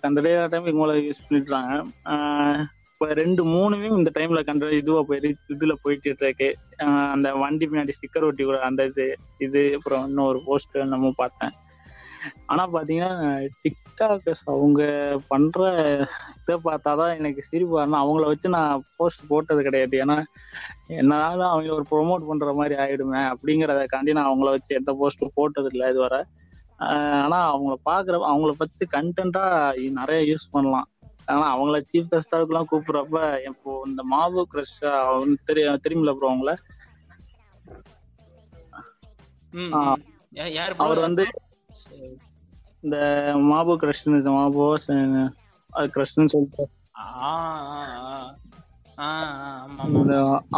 [0.02, 1.72] கண்டே டைம் இவங்கள யூஸ் பண்ணிடுறாங்க
[2.92, 6.48] இப்போ ரெண்டு மூணுமே இந்த டைம்ல கண்ட இதுவா போயிரு இதுல போயிட்டு இருக்கு.
[7.14, 9.06] அந்த வண்டி பின்னாடி ஸ்டிக்கர் ஒட்டி கூட அந்த இது
[9.46, 11.54] இது அப்புறம் இன்னொரு போஸ்ட் என்னமோ பார்த்தேன்.
[12.46, 13.10] ஆனா பாத்தீங்கன்னா
[13.62, 14.82] டிக்டாக்கர்ஸ் அவங்க
[15.28, 15.58] பண்ற
[16.40, 18.02] இதை பார்த்தாதான் எனக்கு சிரிப்பு வரணும்.
[18.02, 19.96] அவங்கள வச்சு நான் போஸ்ட் போட்டது கிடையாது.
[20.04, 20.16] ஏன்னா
[20.96, 25.88] என்னதான் அவங்கள ஒரு ப்ரொமோட் பண்ற மாதிரி ஆயிடுமே அப்படிங்கறதக்காண்டி நான் அவங்கள வச்சு எந்த போஸ்ட்டும் போட்டது இல்லை
[25.88, 26.20] இதுவரை.
[27.22, 29.44] ஆனா அவங்கள பாக்குற அவங்கள வச்சு கண்டென்ட்டா
[29.98, 30.88] நிறைய யூஸ் பண்ணலாம்.
[31.28, 36.52] ஆனா அவங்கள சீஃப் கெஸ்டாவுக்குலாம் கூப்பிடுறப்ப இப்போ இந்த மாபு கிரஷ் அவங்க தெரியும் தெரியுமில்ல ப்ரோ அவங்கள?
[40.80, 41.24] அவர் வந்து.
[42.84, 42.96] இந்த
[43.50, 44.64] மாபு கிரஷ் இந்த மாபோ
[45.70, 46.64] அது கிரஷ்னு சொல்லிட்டு.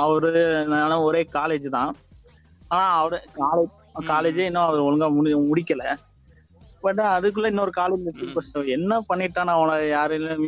[0.02, 0.30] அவரு
[0.72, 1.92] நானும் ஒரே காலேஜ் தான்.
[2.68, 3.74] ஆனா அவரு காலேஜ்
[4.10, 5.84] காலேஜே இன்னும் அவர் ஒழுங்கா முடி முடிக்கல.
[6.84, 10.44] பட் அதுக்குள்ள இன்னொரு காலேஜ் என்ன பண்ணிட்டான் அவனை யாரையும்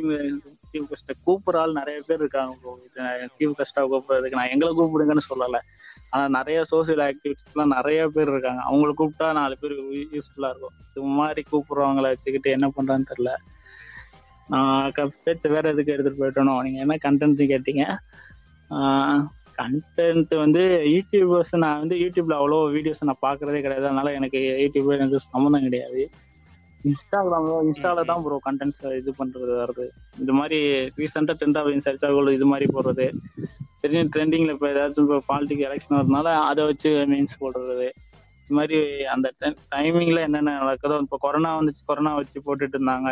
[0.70, 2.54] சீஃப் கெஸ்ட கூப்பிடுற ஆள் நிறைய பேர் இருக்காங்க.
[2.62, 2.72] bro.
[2.86, 3.58] இது சீஃப்
[3.92, 5.60] கூப்பிடுறதுக்கு நான் எங்களை கூப்பிடுங்கன்னு சொல்லலை.
[6.10, 8.60] ஆனால் நிறைய சோசியல் ஆக்டிவிட்டிஸ்லாம் நிறைய பேர் இருக்காங்க.
[8.68, 9.74] அவங்கள கூப்பிட்டா நாலு பேர்
[10.16, 10.76] யூஸ்ஃபுல்லாக இருக்கும்.
[10.90, 13.32] இது மாதிரி கூப்பிட்றவங்களை வச்சுக்கிட்டு என்ன பண்ணுறான்னு தெரில
[14.52, 14.92] நான்
[15.54, 17.84] வேற எதுக்கு எடுத்துகிட்டு போயிட்டணும் நீங்கள் என்ன கண்டென்ட் கேட்டீங்க.
[19.60, 20.62] கண்டென்ட் வந்து
[20.94, 23.86] யூடியூபர்ஸ் நான் வந்து யூடியூப்ல அவ்வளோ வீடியோஸ் நான் பார்க்குறதே கிடையாது.
[23.88, 26.02] அதனால எனக்கு யூடியூப் எனக்கு சம்மந்தம் கிடையாது.
[26.84, 29.86] இன்ஸ்டாகிராம்ல இன்ஸ்டால தான் ப்ரோ கண்டென்ட்ஸ் இது பண்றது வருது
[30.20, 30.58] இந்த மாதிரி
[31.00, 33.06] ரீசெண்டா ட்ரெண்ட் ஆஃப் சர்ச் ஆகல இது மாதிரி போடுறது.
[33.82, 37.88] தெரியும் ட்ரெண்டிங்ல இப்போ ஏதாச்சும் இப்போ பாலிட்டிக் எலெக்ஷன் வரதுனால அதை வச்சு மீன்ஸ் போடுறது.
[38.44, 38.78] இது மாதிரி
[39.14, 39.28] அந்த
[39.74, 43.10] டைமிங்ல என்னென்ன நடக்குதோ இப்போ கொரோனா வந்துச்சு கொரோனா வச்சு போட்டுட்டு இருந்தாங்க.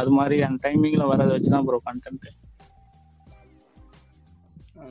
[0.00, 2.26] அது மாதிரி அந்த டைமிங்ல வரதை வச்சு தான் ப்ரோ கண்டென்ட்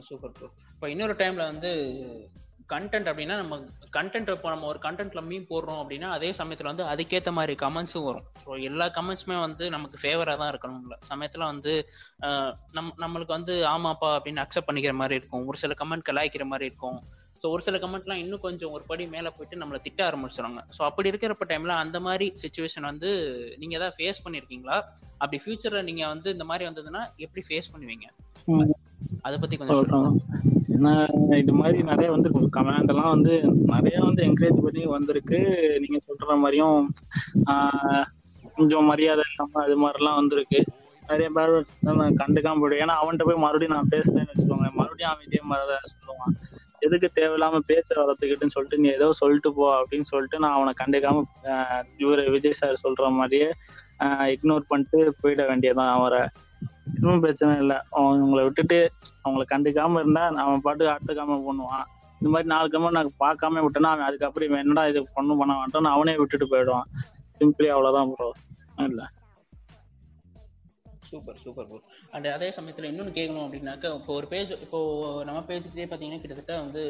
[0.10, 1.72] சூப்பர் ப்ரோ இப்போ இன்னொரு டைம்ல வந்து
[2.74, 3.56] கண்டென்ட் அப்படின்னா நம்ம
[3.98, 8.28] கண்டென்ட் இப்போ நம்ம ஒரு கண்டென்ட்ல மீன் போடுறோம் அப்படின்னா அதே சமயத்துல வந்து அதுக்கேற்ற மாதிரி கமெண்ட்ஸும் வரும்.
[8.44, 11.74] ஸோ எல்லா கமெண்ட்ஸுமே வந்து நமக்கு ஃபேவரா தான் இருக்கணும்ல சமயத்துல வந்து
[12.78, 15.46] நம் நம்மளுக்கு வந்து ஆமாப்பா அப்படின்னு அக்செப்ட் பண்ணிக்கிற மாதிரி இருக்கும்.
[15.52, 17.00] ஒரு சில கமெண்ட் கலாய்க்கிற மாதிரி இருக்கும்.
[17.42, 21.10] ஸோ ஒரு சில கமெண்ட்லாம் இன்னும் கொஞ்சம் ஒரு படி மேலே போயிட்டு நம்மளை திட்ட ஆரம்பிச்சிடுவாங்க ஸோ அப்படி
[21.12, 23.10] இருக்கிறப்ப டைம்ல அந்த மாதிரி சுச்சுவேஷன் வந்து
[23.62, 24.78] நீங்க ஏதாவது ஃபேஸ் பண்ணியிருக்கீங்களா
[25.22, 28.08] அப்படி ஃபியூச்சர்ல நீங்க வந்து இந்த மாதிரி வந்ததுன்னா எப்படி ஃபேஸ் பண்ணுவீங்க?
[29.28, 29.82] அதை பத்தி கொஞ்சம்
[30.74, 30.92] ஏன்னா
[31.38, 33.34] இது மாதிரி நிறைய வந்து கமெண்ட் எல்லாம் வந்து
[33.72, 35.40] நிறைய வந்து என்கரேஜ் பண்ணி வந்திருக்கு.
[35.84, 36.80] நீங்க சொல்ற மாதிரியும்
[37.52, 38.06] ஆஹ்,
[38.56, 40.62] கொஞ்சம் மரியாதை இல்லாம அது மாதிரிலாம் வந்திருக்கு.
[41.04, 41.54] நிறைய பேர்
[41.90, 45.90] நான் கண்டுக்காம போயிடும் ஏன்னா அவன்கிட்ட போய் மறுபடியும் நான் பேசுனேன்னு வச்சுக்கோங்க மறுபடியும் அவன் இதே மாதிரி தான்
[45.94, 46.36] சொல்லுவான்.
[46.82, 51.22] எதுக்கு தேவையில்லாம பேச்ச வளர்த்துக்கிட்டுன்னு சொல்லிட்டு நீ ஏதோ சொல்லிட்டு போ அப்படின்னு சொல்லிட்டு நான் அவனை கண்டுக்காம
[51.98, 53.50] இவர் இவரு விஜய் சார் சொல்ற மாதிரியே
[54.34, 56.22] இக்னோர் பண்ணிட்டு போயிட வேண்டியதான் அவரை.
[56.98, 57.78] இன்னும் பிரச்சனை இல்லை.
[58.00, 58.80] அவங்களை விட்டுட்டு
[59.24, 61.88] அவங்கள கண்டுக்காம இருந்தா அவன் பாட்டு ஆட்டுக்காம பண்ணுவான்.
[62.20, 66.16] இந்த மாதிரி நாலு கமெண்ட் நான் பார்க்காம விட்டேன்னா அவன் அதுக்கப்புறம் என்னடா இது பொண்ணு பண்ண மாட்டான் அவனே
[66.22, 66.88] விட்டுட்டு போயிடுவான்.
[67.40, 68.30] சிம்பிளி அவ்வளவுதான் ப்ரோ
[68.88, 69.04] இல்ல.
[71.10, 71.80] சூப்பர் சூப்பர் ப்ரோ
[72.16, 74.80] அண்ட் அதே சமயத்தில் இன்னொன்று கேட்கணும் அப்படின்னாக்கா இப்போ ஒரு பேஜ் இப்போ
[75.28, 76.84] நம்ம பேஜுக்கிட்டே பார்த்தீங்கன்னா கிட்டத்தட்ட வந்து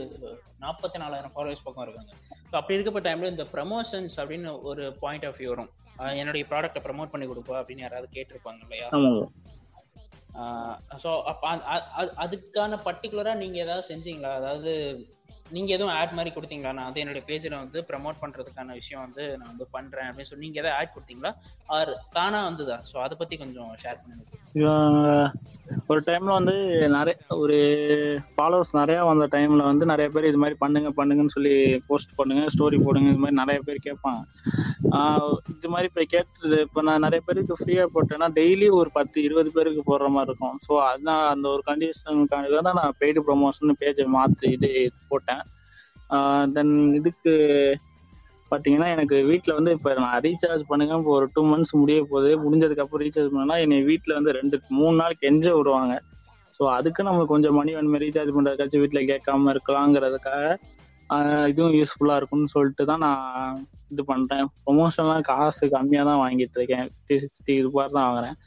[0.64, 2.14] நாற்பத்தி நாலாயிரம் ஃபாலோவர்ஸ் பக்கம் இருக்காங்க.
[2.50, 5.72] ஸோ அப்படி இருக்கப்ப டைம்ல இந்த ப்ரமோஷன்ஸ் அப்படின்னு ஒரு பாயிண்ட் ஆஃப் வியூ வரும்.
[6.22, 8.88] என்னுடைய ப்ராடக்ட்டை ப்ரமோட் பண்ணி கொடுப்பா அப்படின்னு யாராவது கேட்டிருப்பாங்க இல்லையா.
[11.04, 11.48] ஸோ அப்போ
[12.26, 14.32] அதுக்கான பர்டிகுலராக நீங்கள் ஏதாவது செஞ்சீங்களா?
[14.42, 14.72] அதாவது
[15.56, 16.72] நீங்கள் எதுவும் ஆட் மாதிரி கொடுத்தீங்களா?
[16.78, 20.62] நான் வந்து என்னுடைய பேஜில் வந்து ப்ரமோட் பண்ணுறதுக்கான விஷயம் வந்து நான் வந்து பண்ணுறேன் அப்படின்னு சொல்லி நீங்கள்
[20.64, 21.32] எதாவது ஆட் கொடுத்தீங்களா?
[21.76, 22.78] ஆர் தானாக வந்துதா?
[22.92, 24.24] ஸோ அதை பற்றி கொஞ்சம் ஷேர் பண்ணுங்க.
[25.92, 26.56] ஒரு டைம்ல வந்து
[26.96, 27.58] நிறைய ஒரு
[28.36, 31.54] ஃபாலோவர்ஸ் நிறைய வந்த டைம்ல வந்து நிறைய பேர் இது மாதிரி பண்ணுங்க பண்ணுங்கன்னு சொல்லி
[31.88, 34.22] போஸ்ட் பண்ணுங்க ஸ்டோரி போடுங்க இது மாதிரி நிறைய பேர் கேட்பாங்க.
[35.56, 39.84] இது மாதிரி இப்போ கேட்டது இப்போ நான் நிறைய பேருக்கு ஃப்ரீயா போட்டேன்னா டெய்லி ஒரு பத்து இருபது பேருக்கு
[39.92, 40.58] போடுற மாதிரி இருக்கும்.
[40.68, 44.72] ஸோ அதான் அந்த ஒரு கண்டிஷனுக்காக தான் நான் பெய்டு ப்ரொமோஷன் பேஜை மாற்றிட்டு
[45.12, 45.44] போட்டேன்.
[46.56, 47.34] தென் இதுக்கு
[48.54, 53.04] பார்த்தீங்கன்னா எனக்கு வீட்டில் வந்து இப்போ நான் ரீசார்ஜ் பண்ணுங்க இப்போ ஒரு டூ மந்த்ஸ் முடிய போகுது முடிஞ்சதுக்கப்புறம்
[53.06, 55.96] ரீசார்ஜ் பண்ணால் என்னை வீட்டில் வந்து ரெண்டு மூணு நாள் கெஞ்ச விடுவாங்க.
[56.58, 60.46] ஸோ அதுக்கு நம்ம கொஞ்சம் மணி வேணுமே ரீசார்ஜ் பண்ணுறதுக்காச்சும் வீட்டில் கேட்காம இருக்கலாங்கிறதுக்காக
[61.52, 63.58] இதுவும் யூஸ்ஃபுல்லாக இருக்கும்னு சொல்லிட்டு தான் நான்
[63.94, 66.86] இது பண்ணுறேன் ப்ரொமோஷன்லாம் காசு கம்மியாக தான் வாங்கிட்டு இருக்கேன்.
[66.92, 68.38] ஃபிஃப்டி சிக்ஸ்டி இது தான் வாங்குறேன்.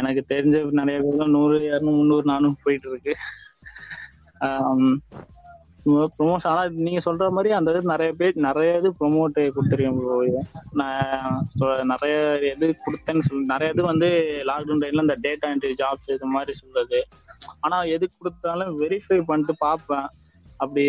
[0.00, 3.14] எனக்கு தெரிஞ்ச நிறைய பேர் தான் நூறு இரநூறு முந்நூறு நானூறு போயிட்டு இருக்கு.
[6.16, 10.16] ப்ரொமோஷன் ஆனா நீங்க சொல்ற மாதிரி அந்த இது நிறைய பேர் நிறைய இது ப்ரொமோட் கொடுத்துருக்கேன் ப்ரோ
[10.80, 12.16] நான் நிறைய
[12.52, 14.08] இது கொடுத்தேன்னு சொல்லி நிறைய இது வந்து
[14.50, 17.00] லாக்டவுன் டைம்ல இந்த டேட்டா என்ட்ரி ஜாப்ஸ் இது மாதிரி சொல்றது.
[17.64, 20.08] ஆனா எது கொடுத்தாலும் வெரிஃபை பண்ணிட்டு பார்ப்பேன்.
[20.62, 20.84] அப்படி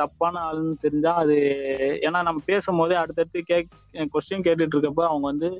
[0.00, 1.36] தப்பான ஆளுன்னு தெரிஞ்சா அது
[2.06, 3.70] ஏன்னா நம்ம பேசும்போதே அடுத்தடுத்து கேக்
[4.14, 5.50] கொஸ்டின் கேட்டுட்டு இருக்கப்ப அவங்க வந்து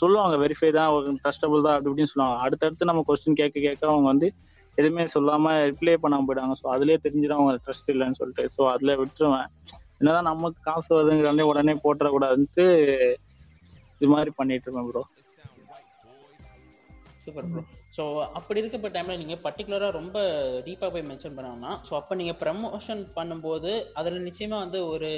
[0.00, 0.90] சொல்லுவாங்க வெரிஃபை தான்
[1.24, 2.36] ட்ரஸ்டபுள் தான் அப்படி இப்படின்னு சொல்லுவாங்க.
[2.44, 4.28] அடுத்தடுத்து நம்ம கொஸ்டின் கேட்க கேட்க அவங்க வந்து
[4.80, 6.56] எதுவுமே சொல்லாம ரிப்ளை பண்ணாம போயிடுவாங்க.
[6.62, 8.44] ஸோ அதுலயே தெரிஞ்சிடும் அவங்க ட்ரஸ்ட் இல்லைன்னு சொல்லிட்டு.
[8.56, 9.48] ஸோ அதுல விட்டுருவேன்.
[10.00, 12.66] என்னதான் நமக்கு காசு வருதுங்கிறாலே உடனே போட்டுறக்கூடாதுன்ட்டு
[14.00, 15.02] இது மாதிரி பண்ணிட்டு இருக்கேன் ப்ரோ
[17.22, 17.62] சூப்பர் ப்ரோ
[17.96, 18.02] ஸோ
[18.38, 20.16] அப்படி இருக்கப்பட்ட டைமில் நீங்கள் பர்டிகுலராக ரொம்ப
[20.66, 25.10] டீப்பாக போய் மென்ஷன் பண்ணாங்கன்னா ஸோ அப்போ நீங்கள் ப்ரமோஷன் பண்ணும்போது அதில் நிச்சயமாக வந்து ஒரு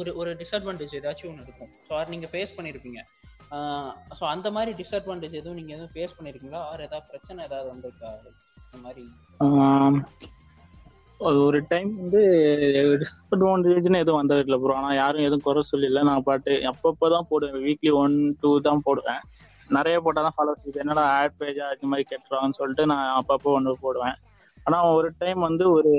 [0.00, 1.72] ஒரு ஒரு டிஸ்அட்வான்டேஜ் ஏதாச்சும் ஒன்று இருக்கும்.
[1.88, 3.00] ஸோ அது நீங்கள் ஃபேஸ் பண்ணியிருப்பீங்க
[4.18, 8.10] ஸோ அந்த மாதிரி டிஸ்அட்வான்டேஜ் எதுவும் நீங்கள் எதுவும் ஃபேஸ் பண்ணியிருக்கீங்களா ஆர் ஏதாவது பிரச்சனை ஏதாவது வந்திருக்கா?
[8.74, 9.04] மாதிரி.
[9.40, 9.98] ஆஹ்
[11.40, 12.20] ஒரு டைம் வந்து
[13.00, 16.02] டிஸ்அட்வான்டேஜ்னு எதுவும் வந்தது இல்லை ப்ரோ ஆனால் யாரும் எதுவும் குறை சொல்லல.
[16.10, 17.62] நான் பாட்டு அப்பப்போ தான் போடுவேன்.
[17.66, 19.22] வீக்லி ஒன் டூ தான் போடுவேன்.
[19.70, 20.52] நிறைய போட்டால் தான் ஃபாலோ
[20.82, 24.16] என்னடா ஆட் பேஜா அது மாதிரி கேட்டுருவாங்கன்னு சொல்லிட்டு நான் அப்பப்போ ஒன்று போடுவேன்.
[24.66, 25.92] ஆனால் ஒரு டைம் வந்து ஒரு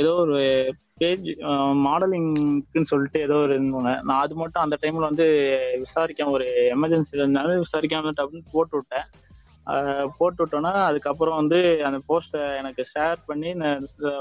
[0.00, 0.38] ஏதோ ஒரு
[0.98, 1.28] பேஜ்
[1.86, 5.26] மாடலிங்க்குன்னு சொல்லிட்டு ஏதோ ஒரு இருந்தோங்க நான் அது மட்டும் அந்த டைம்ல வந்து
[5.84, 9.06] விசாரிக்காம ஒரு எமர்ஜென்சி இருந்தாலும் விசாரிக்காம டப்புன்னு போட்டு விட்டேன்.
[10.18, 13.50] போட்டு விட்டோன்னா அதுக்கப்புறம் வந்து அந்த போஸ்ட்டை எனக்கு ஷேர் பண்ணி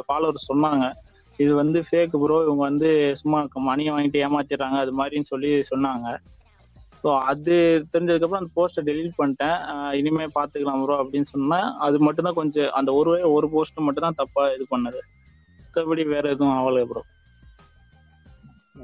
[0.07, 0.88] ஃபாலோவர் சொன்னாங்க.
[1.39, 2.89] இது வந்து ஃபேக் ப்ரோ இவங்க வந்து
[3.21, 6.07] சும்மா மணியை வாங்கிட்டு ஏமாத்திடுறாங்க அது மாதிரின்னு சொல்லி சொன்னாங்க.
[7.03, 7.55] ஸோ அது
[7.93, 9.59] தெரிஞ்சதுக்கப்புறம் அந்த போஸ்ட்டை டெலீட் பண்ணிட்டேன்.
[9.99, 11.69] இனிமே பார்த்துக்கலாம் ப்ரோ அப்படின்னு சொன்னேன்.
[11.85, 15.01] அது மட்டும்தான் கொஞ்சம் அந்த ஒரு ஒரு போஸ்ட்டு மட்டும் தான் இது பண்ணது.
[15.59, 17.01] மற்றபடி வேற எதுவும் ஆகலை ப்ரோ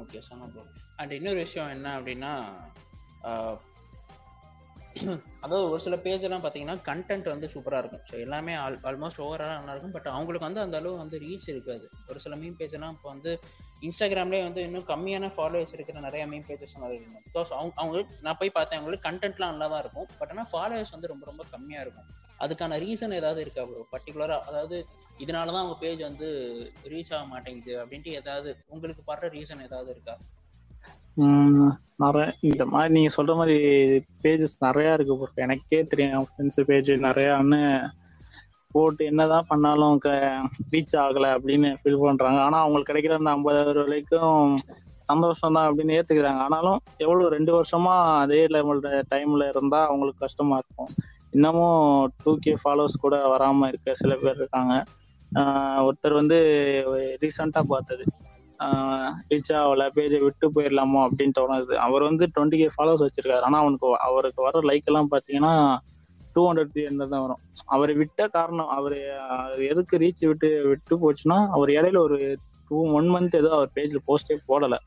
[0.02, 0.62] ஓகே சொன்ன ப்ரோ
[1.00, 2.32] அண்ட் இன்னொரு விஷயம் என்ன அப்படின்னா
[5.44, 8.04] அதாவது ஒரு சில பேஜ் எல்லாம் பார்த்தீங்கன்னா கண்டென்ட் வந்து சூப்பராக இருக்கும்.
[8.10, 9.94] ஸோ எல்லாமே ஆல் ஆல்மோஸ்ட் ஓவராலாக நல்லா இருக்கும்.
[9.96, 11.86] பட் அவங்களுக்கு வந்து அந்த அளவு வந்து ரீச் இருக்காது.
[12.08, 13.32] ஒரு சில மீம் பேஜ் எல்லாம் இப்போ வந்து
[13.82, 17.24] இன்ஸ்டாகிராம்லேயே வந்து இன்னும் கம்மியான ஃபாலோவர்ஸ் இருக்கிற நிறைய மீன் பேஜஸ் மாதிரி இருக்கும்.
[17.28, 20.08] பிகாஸ் அவங்க அவங்களுக்கு நான் போய் பார்த்தேன் அவங்களுக்கு கண்டென்ட்லாம் நல்லா தான் இருக்கும்.
[20.20, 22.08] பட் ஆனால் ஃபாலோவர்ஸ் வந்து ரொம்ப ரொம்ப கம்மியாக இருக்கும்.
[22.40, 24.78] அதுக்கான ரீசன் ஏதாவது இருக்கா ப்ரோ பர்டிகுலராக அதாவது
[25.18, 26.28] இதனால தான் அவங்க பேஜ் வந்து
[26.84, 30.16] ரீச் ஆக மாட்டேங்குது அப்படின்ட்டு ஏதாவது உங்களுக்கு படுற ரீசன் ஏதாவது இருக்கா?
[32.02, 33.58] நிறைய இந்த மாதிரி நீங்க சொல்ற மாதிரி
[34.22, 35.28] பேஜஸ் நிறைய இருக்கு bro.
[35.44, 37.60] எனக்கே தெரியும் ஃப்ரெண்ட்ஸ் பேஜ் நிறையான்னு
[38.72, 40.00] போட்டு என்னதான் பண்ணாலும்
[40.72, 42.40] ரீச் ஆகல அப்படின்னு ஃபீல் பண்றாங்க.
[42.46, 44.56] ஆனா அவங்களுக்கு கிடைக்கிற அந்த ஐம்பதாயிரம் வரைக்கும்
[45.10, 46.42] சந்தோஷம் தான் அப்படின்னு ஏத்துக்கிறாங்க.
[46.46, 48.82] ஆனாலும் எவ்வளவு ரெண்டு வருஷமா அதே லெவல்
[49.14, 50.92] டைம்ல இருந்தா அவங்களுக்கு கஷ்டமா இருக்கும்.
[51.30, 54.74] இன்னமும் டூ கே ஃபாலோவர்ஸ் கூட வராம இருக்க சில பேர் இருக்காங்க.
[55.86, 56.38] ஒருத்தர் வந்து
[57.22, 58.04] ரீசெண்டா பார்த்தது.
[59.30, 61.74] ரீச் ஆகல பேஜை விட்டு போயிடலாமோ அப்படின்னு தோணுது.
[61.86, 63.44] அவர் வந்து டுவெண்ட்டி கே ஃபாலோவர்ஸ் வச்சிருக்காரு.
[63.48, 65.52] ஆனால் அவனுக்கு அவருக்கு வர லைக் எல்லாம் பார்த்தீங்கன்னா
[66.36, 67.42] டூ ஹண்ட்ரட் த்ரீ ஹண்ட்ரட் தான் வரும்.
[67.66, 68.96] அவர் விட்ட காரணம் அவர்
[69.70, 72.18] எதுக்கு ரீச் விட்டு விட்டு போச்சுன்னா அவர் இடையில ஒரு
[72.70, 74.78] டூ ஒன் மந்த் ஏதோ அவர் பேஜில் போஸ்டே போடலை.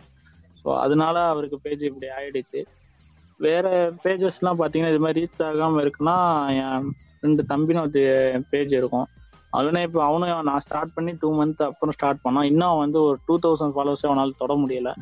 [0.61, 2.61] ஸோ அதனால அவருக்கு பேஜ் இப்படி ஆயிடுச்சு.
[3.39, 3.67] வேற
[4.03, 6.15] பேஜஸ்லாம் பார்த்தீங்கன்னா இது மாதிரி ரீச் ஆகாமல் இருக்குன்னா
[6.61, 6.87] என்
[7.23, 8.01] ரெண்டு தம்பின்னு ஒரு
[8.49, 9.07] பேஜ் இருக்கும்.
[9.53, 13.39] அதுனா இப்போ அவனும் நான் ஸ்டார்ட் பண்ணி டூ மந்த் அப்புறம் ஸ்டார்ட் பண்ணான் இன்னும் வந்து ஒரு டூ
[13.43, 14.95] தௌசண்ட் ஃபாலோவர்ஸே அவனால் தொட முடியல.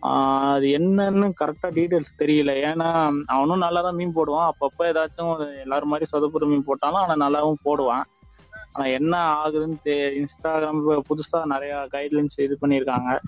[0.00, 2.52] அது என்னன்னு கரெக்டாக டீட்டெயில்ஸ் தெரியல.
[2.56, 4.48] ஏன்னா அவனும் நல்லா தான் மீன் போடுவான்.
[4.48, 8.02] அப்பப்போ ஏதாச்சும் எல்லாரும் மாதிரி சொதப்புற மீன் போட்டாலும் ஆனால் நல்லாவும் போடுவான்.
[8.72, 13.18] ஆனால் என்ன ஆகுதுன்னு தெ- இன்ஸ்டாகிராம் புதுசாக நிறையா கைட்லைன்ஸ் இது பண்ணியிருக்காங்க.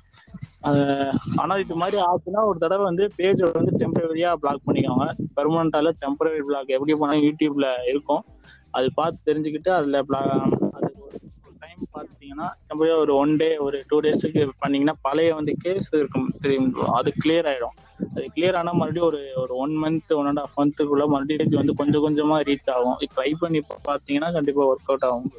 [1.36, 5.12] ஆனால் இது மாதிரி ஆச்சுன்னா ஒரு தடவை வந்து பேஜை வந்து டெம்பரவரியாக பிளாக் பண்ணிக்கோங்க.
[5.36, 8.24] பெர்மனண்டால டெம்பரவரி பிளாக் எப்படி போனாலும் யூடியூப்ல இருக்கும்.
[8.70, 11.18] அது பார்த்து தெரிஞ்சுக்கிட்டு அதுல அது ஒரு
[11.60, 16.68] டைம் பார்த்தீங்கன்னா டெம்பரரியா ஒரு ஒன் டே ஒரு டூ டேஸுக்கு பண்ணீங்கன்னா பழைய வந்து கேஸ் இருக்கும் தெரியும்.
[16.98, 17.76] அது கிளியர் ஆயிடும்.
[18.14, 22.04] அது கிளியர் ஆனா மறுபடியும் ஒரு ஒரு one month one and half மந்த்துக்குள்ள மறுபடியும் வந்து கொஞ்சம்
[22.06, 22.98] கொஞ்சமா ரீச் ஆகும்.
[23.16, 25.30] ட்ரை பண்ணி பார்த்தீங்கன்னா கண்டிப்பா ஒர்க் அவுட் ஆகும்.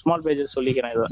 [0.00, 1.06] ஸ்மால் பேஜஸ் சொல்லிக்கிறேன் இதை.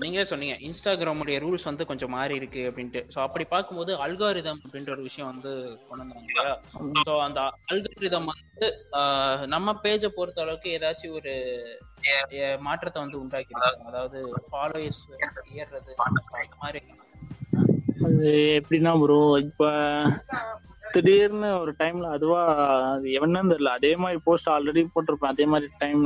[0.00, 3.00] நீங்களே சொன்னீங்க இன்ஸ்டாகிராமுடைய ரூல்ஸ் வந்து கொஞ்சம் மாறி இருக்கு அப்படின்ட்டு.
[3.14, 5.52] ஸோ அப்படி பார்க்கும்போது அல்காரிதம் அப்படின்ற ஒரு விஷயம் வந்து
[5.88, 6.44] கொண்டு வந்தாங்க
[7.00, 8.68] ஸோ அந்த அல்காரிதம் வந்து
[9.46, 11.34] நம்ம பேஜை பொறுத்த அளவுக்கு ஏதாச்சும் ஒரு
[12.60, 15.02] மாற்றத்தை வந்து உண்டாக்கிருக்காங்க அதாவது ஃபாலோயர்ஸ்
[15.54, 16.20] ஏறுறது அந்த
[16.62, 16.82] மாதிரி.
[18.06, 19.64] அது எப்படின்னா ப்ரோ இப்ப
[20.94, 22.40] திடீர்னு ஒரு டைம்ல அதுவா
[22.94, 23.72] அது என்னன்னு தெரியல.
[23.78, 25.32] அதே மாதிரி போஸ்ட் ஆல்ரெடி போட்டிருப்பேன்.
[25.32, 26.02] அதே மாதிரி டைம்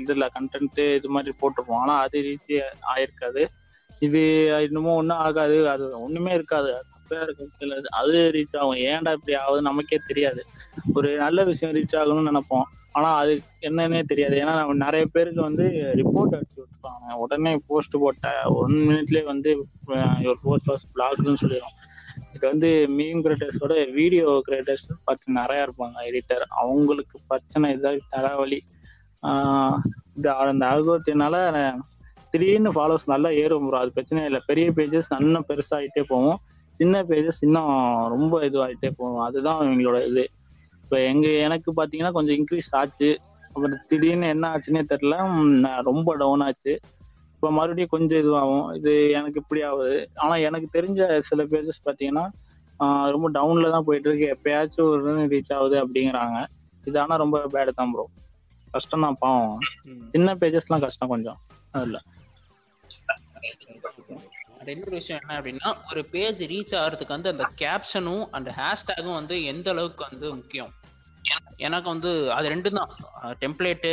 [0.00, 1.82] இதுல கண்டென்ட் இது மாதிரி போட்டிருப்போம்.
[1.82, 2.52] ஆனா அது ரீச்
[2.92, 3.42] ஆயிருக்காது.
[4.02, 4.20] இது
[4.66, 5.58] இன்னமும் ஒன்றும் ஆகாது.
[5.74, 6.70] அது ஒண்ணுமே இருக்காது.
[6.94, 7.20] அப்படியே
[8.00, 8.78] அது ரீச் ஆகும்.
[8.88, 10.42] ஏன்டா இப்படி ஆகுது நமக்கே தெரியாது.
[10.94, 12.66] ஒரு நல்ல விஷயம் ரீச் ஆகணும்னு நினைப்போம்.
[12.92, 14.34] ஆனா அது என்னன்னே தெரியாது.
[14.36, 15.64] ஏன்னா நம்ம நிறைய பேருக்கு வந்து
[16.00, 17.06] ரிப்போர்ட் அடிச்சு விட்டுருப்பாங்க.
[17.16, 19.50] உடனே போஸ்ட் போட்ட ஒன் மினிட்லயே வந்து
[20.24, 21.76] ஒரு போஸ்ட் வாஸ் பிளாக்னு சொல்லிடும்
[22.42, 26.42] இது வந்து மீம் கிரியேட்டர்ஸோட வீடியோ கிரியேட்டர்ஸ் பார்த்து நிறைய இருப்பாங்க எடிட்டர்.
[26.60, 28.58] அவங்களுக்கு பிரச்சனை இதாக தலைவலி.
[30.16, 31.34] இந்த அந்த அல்கோத்தினால
[32.32, 34.40] திடீர்னு ஃபாலோவர்ஸ் நல்லா ஏறும் ப்ரோ அது பிரச்சனையே இல்லை.
[34.48, 36.40] பெரிய பேஜஸ் இன்னும் பெருசாகிட்டே போவோம்
[36.80, 37.70] சின்ன பேஜஸ் இன்னும்
[38.14, 40.24] ரொம்ப இதுவாகிட்டே போவோம் அதுதான் எங்களோட இது.
[40.84, 43.10] இப்போ எங்கள் எனக்கு பார்த்தீங்கன்னா கொஞ்சம் இன்க்ரீஸ் ஆச்சு.
[43.52, 45.14] அப்புறம் திடீர்னு என்ன ஆச்சுன்னே தெரில
[45.90, 46.74] ரொம்ப டவுன் ஆச்சு.
[47.42, 48.66] இப்போ மறுபடியும் கொஞ்சம் இதுவாகும்.
[48.78, 49.94] இது எனக்கு இப்படி ஆகுது.
[50.22, 52.24] ஆனால் எனக்கு தெரிஞ்ச சில பேஜஸ் பார்த்தீங்கன்னா
[53.14, 56.36] ரொம்ப டவுன்ல தான் போயிட்டு இருக்கு எப்பயாச்சும் ஒரு ரீச் ஆகுது அப்படிங்கிறாங்க.
[56.86, 58.04] இது ஆனால் ரொம்ப பேடு தான் ப்ரோ
[58.74, 59.56] கஷ்டம் தான் பாவம்.
[60.14, 61.40] சின்ன பேஜஸ்லாம் கஷ்டம் கொஞ்சம்.
[61.80, 62.00] அதில்
[64.74, 69.68] இன்னொரு விஷயம் என்ன அப்படின்னா ஒரு பேஜ் ரீச் ஆகிறதுக்கு வந்து அந்த கேப்ஷனும் அந்த ஹேஷ்டேகும் வந்து எந்த
[69.74, 70.72] அளவுக்கு வந்து முக்கியம்?
[71.66, 72.92] எனக்கு வந்து அது ரெண்டும் தான்.
[73.42, 73.90] டெம்ப்ளேட்டு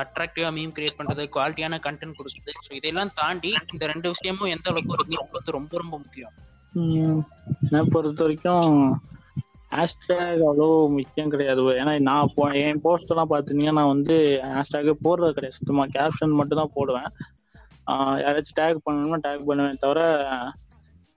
[0.00, 2.54] அட்ராக்டிவா மீம் கிரியேட் பண்றது குவாலிட்டியான கண்டென்ட் கொடுக்குறது.
[2.66, 6.34] ஸோ இதெல்லாம் தாண்டி இந்த ரெண்டு விஷயமும் எந்த அளவுக்கு ஒரு மீம் வந்து ரொம்ப ரொம்ப முக்கியம்?
[7.66, 8.70] என்ன பொறுத்த வரைக்கும்
[9.76, 11.62] ஹேஷ்டேக் அவ்வளோ முக்கியம் கிடையாது.
[11.80, 14.16] ஏன்னா நான் போ என் போஸ்ட் எல்லாம் பார்த்தீங்கன்னா நான் வந்து
[14.56, 15.58] ஹேஷ்டேக் போடுறது கிடையாது.
[15.58, 17.08] சுத்தமாக கேப்ஷன் மட்டும் தான் போடுவேன்
[18.24, 20.00] யாராச்சும் டேக் பண்ணணும்னா டேக் பண்ணுவேன் தவிர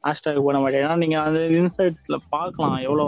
[0.07, 0.83] ஹேஷ்டேக் போட மாட்டேன்.
[0.85, 3.05] ஏன்னா நீங்கள் அந்த இன்சைட்ஸில் பார்க்கலாம் எவ்வளோ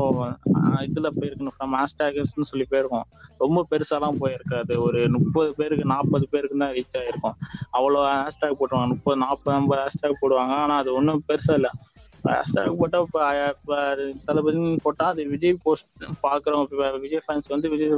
[0.86, 3.06] இதில் இதுல போயிருக்கணும் ஃப்ரம் ஹேஷ்டேக்ஸ்னு சொல்லி போயிருக்கோம்.
[3.44, 4.74] ரொம்ப பெருசாலாம் போயிருக்காது.
[4.86, 7.36] ஒரு முப்பது பேருக்கு நாற்பது பேருக்கு தான் ரீச் ஆயிருக்கும்.
[7.78, 8.90] அவ்வளோ ஹேஷ்டேக் போட்டுருவாங்க.
[8.94, 10.56] முப்பது நாற்பது ஐம்பது ஹேஷ்டேக் போடுவாங்க.
[10.64, 11.72] ஆனால் அது ஒன்றும் பெருசா இல்லை.
[12.26, 13.22] ஹேஷ்டேக் போட்டா இப்போ
[13.54, 13.78] இப்போ
[14.28, 15.88] தளபதினு போட்டா அது விஜய் போஸ்ட்
[16.26, 17.96] பார்க்குறோம் இப்போ விஜய் ஃபேன்ஸ் வந்து விஜய்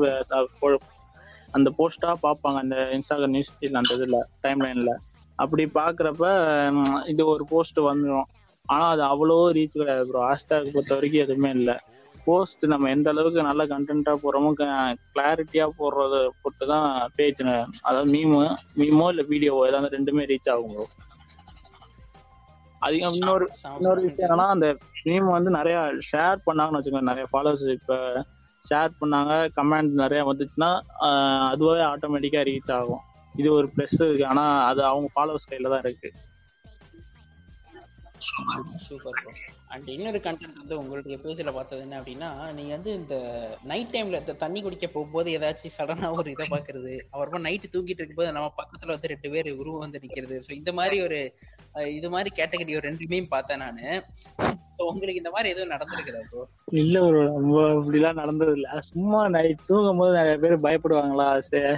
[1.58, 2.60] அந்த போஸ்டா பார்ப்பாங்க.
[2.65, 3.51] அந்த இன்ஸ்டாகிராம் நியூஸ்
[3.82, 4.95] அந்த இதில் டைம் லைனில்
[5.43, 6.25] அப்படி பார்க்குறப்ப
[7.12, 8.29] இது ஒரு போஸ்ட் வந்துடும்
[8.69, 11.76] ஆனால் அது அவ்வளோ ரீச் கிடையாது ப்ரோ ஹேஷ்டேக் பொறுத்த வரைக்கும் எதுவுமே இல்லை.
[12.28, 17.41] போஸ்ட் நம்ம எந்த அளவுக்கு நல்ல கண்டென்ட்டாக போடுறோமோ கிளாரிட்டியாக போடுறத பொறுத்து தான் பேஜ்
[17.84, 18.39] அதாவது மீமு
[18.82, 20.86] மீமோ இல்லை வீடியோவோ ஏதாவது ரெண்டுமே ரீச் ஆகும் ப்ரோ
[22.82, 23.45] அதிகம் இன்னொரு
[23.76, 24.67] இன்னொரு விஷயம் என்னன்னா அந்த
[25.06, 25.78] மீம் வந்து நிறைய
[26.10, 27.97] ஷேர் பண்ணாங்கன்னு வச்சுக்கோங்க நிறைய ஃபாலோவர்ஸ் இப்ப
[28.65, 30.69] ஷேர் பண்ணாங்க கமெண்ட் நிறைய வந்துச்சுன்னா
[31.52, 33.04] அதுவே ஆட்டோமேட்டிக்கா ரீச் ஆகும்.
[33.36, 34.26] இது ஒரு ப்ளஸ் இருக்கு.
[34.32, 36.10] ஆனா அது அவங்க ஃபாலோவர்ஸ் கையில தான் இருக்கு.
[38.86, 39.32] சூப்பர் ப்ரோ
[39.68, 43.16] அண்ட் இன்னொரு கண்டென்ட் வந்து உங்களுடைய பேஜ்ல பார்த்தது என்ன அப்படின்னா நீங்கள் வந்து இந்த
[43.64, 48.36] நைட் டைம்ல இந்த தண்ணி குடிக்க போகும்போது ஏதாச்சும் சடனாக ஒரு இதை பாக்குறது அப்புறமா நைட்டு தூங்கிட்டு இருக்கும்போது
[48.38, 50.38] நம்ம பக்கத்துல வந்து ரெண்டு பேர் உருவம் வந்து நிக்கிறது.
[50.46, 51.20] ஸோ இந்த மாதிரி ஒரு
[51.98, 53.86] இது மாதிரி கேட்டகரி ஒரு ரெண்டுமே பார்த்தேன் நானு.
[54.76, 56.44] ஸோ உங்களுக்கு இந்த மாதிரி எதுவும் நடந்திருக்குதா ப்ரோ
[56.82, 57.24] இல்ல ப்ரோ
[57.72, 61.28] அப்படிலாம் நடந்தது இல்ல சும்மா நைட் தூங்கும் போது நிறைய பேர் பயப்படுவாங்களா?
[61.50, 61.72] சரி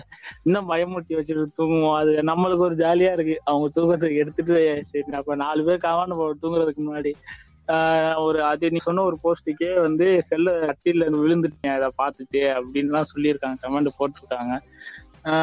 [0.45, 1.97] இன்னும் பயமுறுத்தி வச்சுட்டு தூங்குவோம்.
[2.01, 3.35] அது நம்மளுக்கு ஒரு ஜாலியா இருக்கு.
[3.45, 4.57] அவங்க தூக்கத்துக்கு எடுத்துட்டு
[4.91, 7.13] சரி அப்ப நாலு பேர் காவான தூங்குறதுக்கு முன்னாடி.
[8.25, 13.57] ஒரு அது நீ சொன்ன ஒரு போஸ்டுக்கே வந்து செல்ல அட்டில விழுந்துட்டேன் அதை பார்த்துட்டு அப்படின்லாம் சொல்லியிருக்காங்க.
[13.63, 14.53] கமெண்ட் போட்டிருக்காங்க.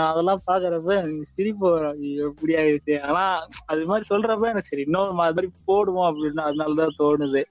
[0.09, 2.01] அதெல்லாம் பாக்குறப்ப எனக்கு சிரிப்பு வரும்.
[2.01, 2.27] ஐயோ,
[2.63, 2.95] ஆயிடுச்சு.
[3.01, 3.23] ஆனா
[3.67, 7.43] அது மாதிரி சொல்றப்ப எனக்கு சரி இன்னொரு மாதிரி போடுவோம் அப்படின்னு அதனாலதான் தோணுது.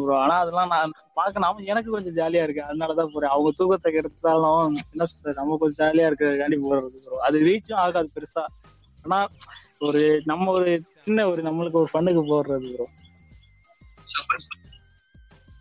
[0.00, 2.62] ப்ரோ ஆனா அதெல்லாம் நான் பார்க்க நாம எனக்கு கொஞ்சம் ஜாலியா இருக்கு.
[2.62, 3.30] அதனாலதான் போறேன்.
[3.30, 5.38] அவங்க தூக்கத்தை கெடுத்தாலும் என்ன சொல்றது?
[5.40, 8.44] நம்ம கொஞ்சம் ஜாலியா இருக்கிறதுக்காண்டி போறது ப்ரோ அது ரீச்சும் ஆகாது பெருசா.
[9.04, 9.18] ஆனா
[9.80, 12.86] ஒரு நம்ம ஒரு சின்ன ஒரு நம்மளுக்கு ஒரு ஃபண்ணுக்கு போடுறது ப்ரோ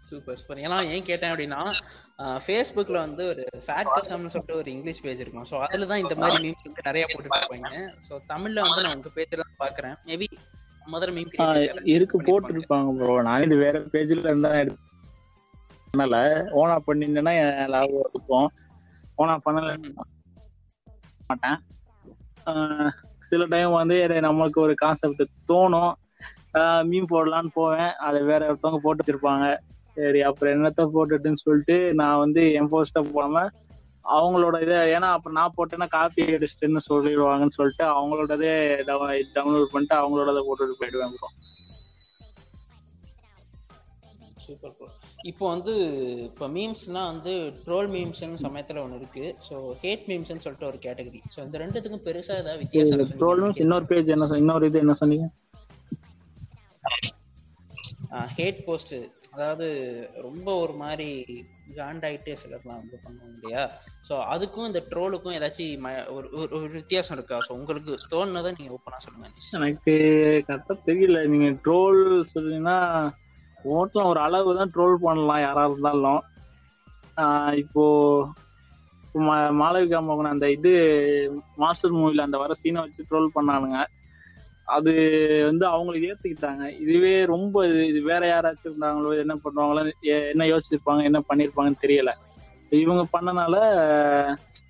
[0.10, 1.60] சூப்பர் சூப்பர் ஏன்னா ஏன் கேட்டேன் அப்படின்னா
[2.44, 5.48] ஃபேஸ்புக்ல வந்து ஒரு சாட்கசம்னு சொல்லிட்டு ஒரு இங்கிலீஷ் பேஜ் இருக்கும்.
[5.52, 9.12] ஸோ அதுல தான் இந்த மாதிரி மீம்ஸ் வந்து நிறைய போட்டுட்டு இருப்பாங்க ஸோ தமிழ்ல வந்து நான் உங்க
[9.18, 9.96] பேஜ்ல தான் பாக்குறேன்.
[10.10, 10.28] மேபி
[10.86, 11.32] முதல்ல மீம்
[11.96, 14.52] இருக்கு போட்டுருப்பாங்க ப்ரோ நான் இது வேற பேஜ்ல இருந்தா
[15.94, 16.18] பண்ணல.
[16.60, 18.50] ஓனா பண்ணிருந்தேன்னா என் லாபம் இருக்கும்.
[19.22, 19.72] ஓனா பண்ணல
[21.30, 21.58] மாட்டேன்.
[23.30, 25.92] சில டைம் வந்து நம்மளுக்கு ஒரு கான்செப்ட் தோணும்.
[26.90, 27.92] மீன் போடலான்னு போவேன்.
[28.08, 29.46] அதை வேற ஒருத்தவங்க போட்டு வச்சிருப்பாங்க.
[29.98, 33.44] சரி அப்புறம் என்னத்த போட்டுட்டுன்னு சொல்லிட்டு நான் வந்து என் போஸ்ட போடாம
[34.12, 38.54] அவங்களோட இதை ஏன்னா அப்ப நான் போட்டேன்னா காப்பி அடிச்சிட்டுன்னு சொல்லிடுவாங்கன்னு சொல்லிட்டு அவங்களோடதே
[39.36, 41.30] டவுன்லோட் பண்ணிட்டு அவங்களோடத போட்டுட்டு போயிடுவேன் ப்ரோ
[44.44, 44.88] சூப்பர் ப்ரோ
[45.30, 45.74] இப்போ வந்து
[46.28, 47.34] இப்போ மீம்ஸ்னா வந்து
[47.66, 49.26] ட்ரோல் மீம்ஸ்னு சமயத்துல ஒன்று இருக்கு.
[49.48, 53.88] ஸோ ஹேட் மீம்ஸ்னு சொல்லிட்டு ஒரு கேட்டகரி ஸோ இந்த ரெண்டுத்துக்கும் பெருசா ஏதாவது வித்தியாசம் ட்ரோல் மீன்ஸ் இன்னொரு
[53.92, 55.28] பேஜ் என்ன இன்னொரு இது என்ன சொன்னீங்க?
[58.36, 58.94] ஹேட் போஸ்ட்
[59.32, 59.68] அதாவது
[60.22, 61.08] ரொம்ப ஒரு மாதிரி
[61.76, 63.72] ஜாண்டாயிட்டே சிலர்லாம் வந்து பண்ணுவோம் இல்லையா?
[64.10, 67.38] ஸோ அதுக்கும் இந்த ட்ரோலுக்கும் ஏதாச்சும் ஒரு ஒரு- ஒரு வித்தியாசம் இருக்கா?
[67.38, 69.94] ஸோ உங்களுக்கு தோணுனதை நீங்கள் ஓப்பனாக சொல்லுங்க எனக்கு
[70.48, 71.28] கரெக்டாக தெரியல.
[71.28, 72.78] நீங்கள் ட்ரோல் சொல்லிங்கன்னா
[73.64, 76.24] ஓட்டலாம் ஒரு அளவு தான் ட்ரோல் பண்ணலாம் யாராக இருந்தாலும்.
[77.56, 77.84] இப்போ
[79.14, 80.74] மா- மாளவிகா மோகன் அந்த இது
[81.56, 83.86] மாஸ்டர் மூவியில் அந்த வர சீனை வச்சு ட்ரோல் பண்ணானுங்க.
[84.72, 84.94] அது
[85.46, 86.80] வந்து அவங்களுக்கு ஏத்துக்கிட்டாங்க.
[86.80, 92.12] இதுவே ரொம்ப இது- இது வேற யாராச்சும் இருந்தாங்களோ என்ன பண்ணுவாங்களோ என்ன யோசிச்சிருப்பாங்க என்ன பண்ணிருப்பாங்கன்னு தெரியல.
[92.70, 93.56] இவங்க பண்ணனால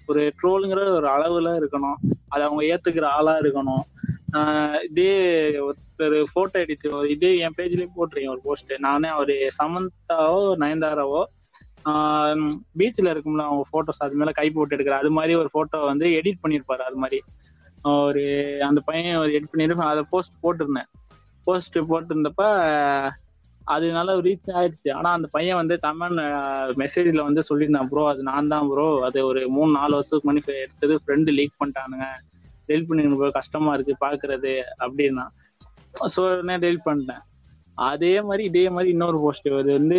[0.08, 1.96] ஒரு ட்ரோலுங்கிற ஒரு அளவுல இருக்கணும்.
[2.28, 3.84] அது அவங்க ஏத்துக்கிற ஆளா இருக்கணும்.
[4.84, 5.12] இதே
[5.60, 11.24] ஒருத்தர் போட்டோ எடுத்து இதே என் பேஜ்லயும் போட்டிருக்கேன் ஒரு போஸ்ட் நானே ஒரு சமந்தாவோ நயன்தாராவோ
[12.78, 16.44] பீச்ல இருக்கும்ல அவங்க போட்டோஸ் அது மேல கை போட்டு எடுக்கிற அது மாதிரி ஒரு போட்டோ வந்து எடிட்
[16.48, 17.24] பண்ணிருப்பாரு அது மாதிரி.
[17.86, 18.24] ஒரு
[18.68, 20.90] அந்த பையன் ஒரு எடிட் பண்ணியிருப்பேன் அதை போஸ்ட் போட்டிருந்தேன்.
[21.48, 22.44] போஸ்ட் போட்டிருந்தப்ப
[23.68, 24.90] அது நல்லா ரீச் ஆயிடுச்சு.
[24.94, 26.22] ஆனா அந்த பையன் வந்து கமெண்ட்
[26.82, 30.96] மெசேஜ்ல வந்து சொல்லியிருந்தான் ப்ரோ அது நான் தான் ப்ரோ அது ஒரு மூணு நாலு வருஷத்துக்கு முன்னாடி எடுத்தது.
[31.04, 32.08] ஃப்ரெண்டு லீக் பண்ணிட்டானுங்க.
[32.70, 35.26] டெலிட் பண்ணிக்கணும் ப்ரோ கஷ்டமா இருக்கு பாக்குறது அப்படின்னா.
[36.14, 37.24] ஸோ நான் டெலிட் பண்ணிட்டேன்.
[37.78, 39.98] அதே மாதிரி இதே மாதிரி இன்னொரு போஸ்ட் அது வந்து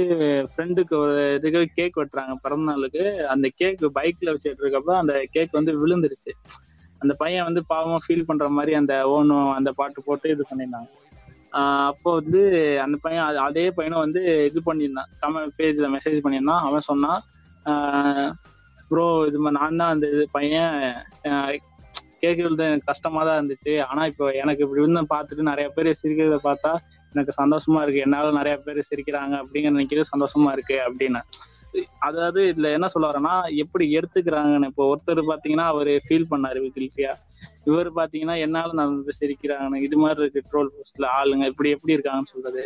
[0.52, 2.34] ஃப்ரெண்டுக்கு ஒரு இதுக்கு கேக் வெட்டுறாங்க.
[2.44, 6.32] பிறந்த நாளுக்கு அந்த கேக் பைக்ல வச்சுட்டு இருக்கப்ப அந்த கேக் வந்து விழுந்துருச்சு.
[7.02, 10.90] அந்த பையன் வந்து பாவமா ஃபீல் பண்ற மாதிரி அந்த ஓனும் அந்த பாட்டு போட்டு இது பண்ணியிருந்தாங்க
[11.86, 12.40] அப்போ வந்து
[12.82, 17.20] அந்த பையன் அது- அதே பையனும் வந்து இது பண்ணியிருந்தான் கமெண்ட் பேஜ்ல மெசேஜ் பண்ணியிருந்தான் அவன் சொன்னான்
[18.90, 20.74] ப்ரோ இது மாதிரி நான் தான் அந்த இது பையன்.
[22.22, 23.72] கேட்கறது எனக்கு கஷ்டமா தான் இருந்துச்சு.
[23.86, 26.72] ஆனா இப்போ எனக்கு இப்படி இருந்து பார்த்துட்டு நிறைய பேர் சிரிக்கிறத பார்த்தா
[27.12, 28.04] எனக்கு சந்தோஷமா இருக்கு.
[28.04, 31.22] என்னால நிறைய பேர் சிரிக்கிறாங்க அப்படிங்கிற நினைக்கிறது சந்தோஷமா இருக்கு அப்படின்னு
[31.98, 34.70] அதாவது இதுல என்ன சொல்ல வரேன்னா எப்படி எடுத்துக்கிறாங்கன்னு.
[34.72, 37.12] இப்போ ஒருத்தர் பாத்தீங்கன்னா அவரு ஃபீல் பண்ணாரு கில்ஃபியா
[37.64, 42.64] இவர் பாத்தீங்கன்னா என்னால நான் சிரிக்கிறாங்க இது மாதிரி இருக்கு ட்ரோல் போஸ்ட்ல ஆளுங்க இப்படி எப்படி இருக்காங்கன்னு சொல்றது.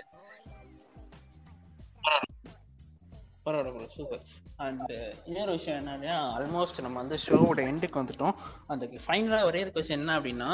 [3.46, 4.24] பரவாயில்ல சூப்பர்
[4.56, 4.92] அண்ட்
[5.26, 8.36] இன்னொரு விஷயம் என்னன்னா ஆல்மோஸ்ட் நம்ம வந்து ஷோவோட எண்டுக்கு வந்துட்டோம்.
[8.66, 10.50] அந்த ஃபைனலாக ஒரே ஒரு கொஸ்டின் என்ன அப்படின்னா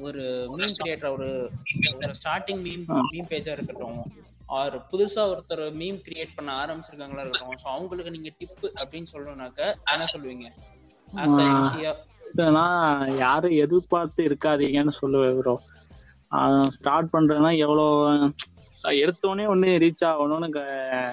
[0.00, 1.28] ஒரு மீம் கிரியேட்டர் ஒரு
[1.98, 3.98] ஒரு ஸ்டார்டிங் மீம் மீம் பேஜா இருக்கட்டும்
[4.52, 10.06] ஆர் புதுசா ஒருத்தர் மீம் கிரியேட் பண்ண ஆரம்பிச்சிருக்காங்களா இருக்கட்டும் ஸோ அவங்களுக்கு நீங்க டிப் அப்படின்னு சொல்லணும்னாக்க என்ன
[10.06, 10.48] சொல்லுவீங்க?
[12.30, 12.66] இதுனா
[13.18, 15.54] யாரும் எதிர்பார்த்து இருக்காதீங்கன்னு சொல்லுவேன் ப்ரோ
[16.70, 17.84] ஸ்டார்ட் பண்றதுன்னா எவ்வளோ
[18.96, 20.64] எடுத்தோடனே ஒன்று ரீச் ஆகணும்னு க-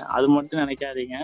[0.09, 1.17] அது மட்டும் நினைக்காதீங்க.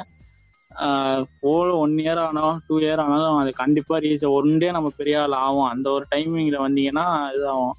[1.39, 5.35] போல ஒன் இயர் ஆனாலும் டூ இயர் ஆனாலும் அது கண்டிப்பாக ரீச் ஒன் டே நம்ம பெரிய ஆள்
[5.45, 7.75] ஆகும் அந்த ஒரு டைமிங்கில் வந்தீங்கன்னா இதாகும்.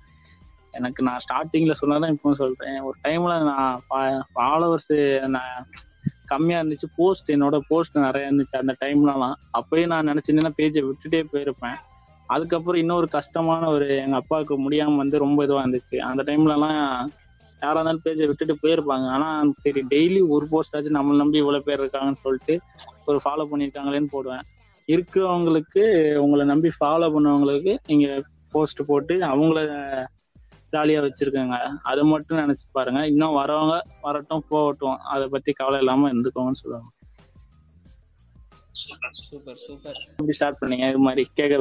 [0.78, 3.82] எனக்கு நான் ஸ்டார்டிங்கில் சொன்னதான் இப்போ சொல்கிறேன் ஒரு டைமில் நான்
[4.34, 4.96] ஃபாலோவர்ஸ்
[5.36, 5.68] நான்
[6.32, 6.88] கம்மியாக இருந்துச்சு.
[6.96, 11.78] போஸ்ட் என்னோட போஸ்ட் நிறைய இருந்துச்சு அந்த டைம்லலாம் அப்படியே நான் நினச்சிருந்தேன்னா பேஜை விட்டுட்டே போயிருப்பேன்.
[12.26, 15.98] அதுக்கப்புறம் இன்னொரு கஷ்டமான ஒரு எங்கள் அப்பாவுக்கு முடியாமல் வந்து ரொம்ப இதுவாக இருந்துச்சு.
[16.10, 16.82] அந்த டைம்லலாம்
[17.62, 19.06] யாரா இருந்தாலும் பேஜை விட்டுட்டு போயிருப்பாங்க.
[19.16, 19.28] ஆனா
[19.64, 22.54] சரி டெய்லி ஒரு போஸ்ட் ஆச்சு நம்மளை நம்பி இவ்வளவு பேர் இருக்காங்கன்னு சொல்லிட்டு
[23.06, 24.44] ஒரு ஃபாலோ பண்ணிருக்காங்களேன்னு போடுவேன்.
[24.88, 25.82] இருக்கிறவங்களுக்கு
[26.24, 28.08] உங்களை நம்பி ஃபாலோ பண்ணவங்களுக்கு நீங்க
[28.50, 29.60] போஸ்ட் போட்டு அவங்கள
[30.72, 31.58] ஜாலியா வச்சிருக்கோங்க.
[31.90, 33.00] அதை மட்டும் நினைச்சு பாருங்க.
[33.06, 34.98] இன்னும் வரவங்க வரட்டும் போகட்டும்.
[35.14, 36.90] அதை பத்தி கவலை இல்லாம இருந்துக்கோங்கன்னு சொல்லுவாங்க.
[39.28, 40.00] Super super.
[40.38, 40.88] ஸ்டார்ட் பண்ணீங்க.
[40.88, 41.54] இது மாதிரி கேட்க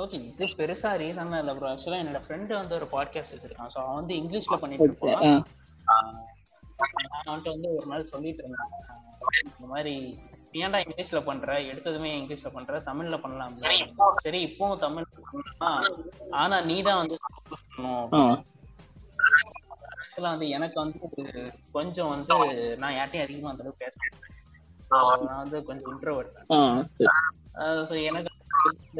[0.00, 3.70] ஓகே இது பெருசா ரீசன் இல்ல ப்ரோ ஆக்சுவலா என்னோட ஃப்ரெண்டு வந்து ஒரு பாட்காஸ்ட் வச்சிருக்கான்.
[3.74, 5.42] ஸோ அவன் வந்து இங்கிலீஷ்ல பண்ணிட்டு இருப்பான்.
[5.86, 8.70] நான் வந்துட்டு வந்து ஒரு நாள் சொல்லிட்டு இருந்தேன்.
[9.56, 9.94] இந்த மாதிரி
[10.52, 11.58] நீ ஏன்டா இங்கிலீஷ்ல பண்ற?
[11.72, 12.80] எடுத்ததுமே இங்கிலீஷ்ல பண்ற?
[12.88, 13.54] தமிழ்ல பண்ணலாம்
[14.24, 15.84] சரி இப்பவும் தமிழ் பண்ணலாம்?
[16.42, 17.18] ஆனா நீ தான் வந்து
[20.02, 20.98] ஆக்சுவலா வந்து எனக்கு வந்து
[21.76, 22.36] கொஞ்சம் வந்து
[22.82, 23.96] நான் யார்ட்டையும் அதிகமா அந்த அளவுக்கு பேச.
[25.26, 26.32] நான் வந்து கொஞ்சம் இன்ட்ரோவர்ட்
[27.90, 28.30] ஸோ எனக்கு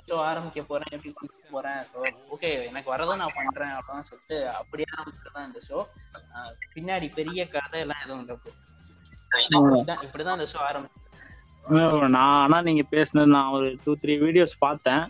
[0.08, 1.80] ஷோ ஆரம்பிக்க போறேன் எப்படி பண்ண போறேன்.
[1.90, 1.98] ஸோ
[2.34, 5.78] ஓகே எனக்கு வரதை நான் பண்றேன் அப்படின்னு சொல்லிட்டு அப்படியே ஆரம்பிச்சதான் இந்த ஷோ
[6.74, 8.36] பின்னாடி பெரிய கதை எல்லாம் எதுவும் இல்லை.
[10.06, 10.98] இப்படிதான் இந்த ஷோ ஆரம்பிச்சு
[12.16, 15.04] நான் ஆனா நீங்க பேசுனது நான் ஒரு டூ த்ரீ வீடியோஸ் பார்த்தேன்.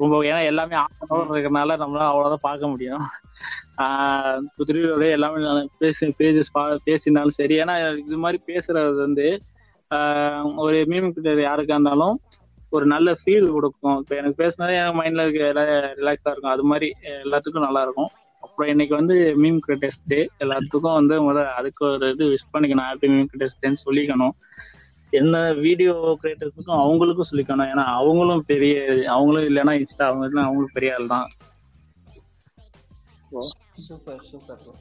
[0.00, 3.02] ரொம்ப ஏன்னா எல்லாமே ஆஃப் இருக்கிறதுனால நம்மளால அவ்வளவுதான் பார்க்க முடியும்.
[4.54, 4.80] டூ த்ரீ
[5.16, 6.52] எல்லாமே நான் பேசி பேஜஸ்
[6.88, 7.56] பேசினாலும் சரி.
[7.62, 7.74] ஏன்னா
[8.06, 9.26] இது மாதிரி பேசுறது வந்து
[10.64, 12.16] ஒரு மீம் கிட்ட யாருக்கா இருந்தாலும்
[12.76, 13.96] ஒரு நல்ல ஃபீல் கொடுக்கும்.
[14.00, 15.46] இப்போ எனக்கு பேசினாலே என் மைண்ட்ல இருக்க
[16.00, 16.54] ரிலாக்ஸா இருக்கும்.
[16.56, 16.88] அது மாதிரி
[17.24, 18.10] எல்லாத்துக்கும் நல்லா இருக்கும்.
[18.44, 22.86] அப்புறம் இன்னைக்கு வந்து மீம் கிரிட்டர்ஸ் டே எல்லாத்துக்கும் வந்து முதல்ல அதுக்கு ஒரு இது விஷ் பண்ணிக்கணும்.
[22.90, 24.34] ஹாப்பி மீம் கிரிட்டர்ஸ் டேன்னு சொல்லிக்கணும்.
[25.20, 27.68] என்ன வீடியோ கிரியேட்டர்ஸுக்கும் அவங்களுக்கும் சொல்லிக்கணும்.
[27.72, 28.76] ஏன்னா அவங்களும் பெரிய
[29.14, 31.28] அவங்களும் இல்லைன்னா இன்ஸ்டா அவங்க அவங்களும் பெரிய ஆள் தான்.
[33.86, 34.72] சூப்பர் சூப்பர் ப்ரோ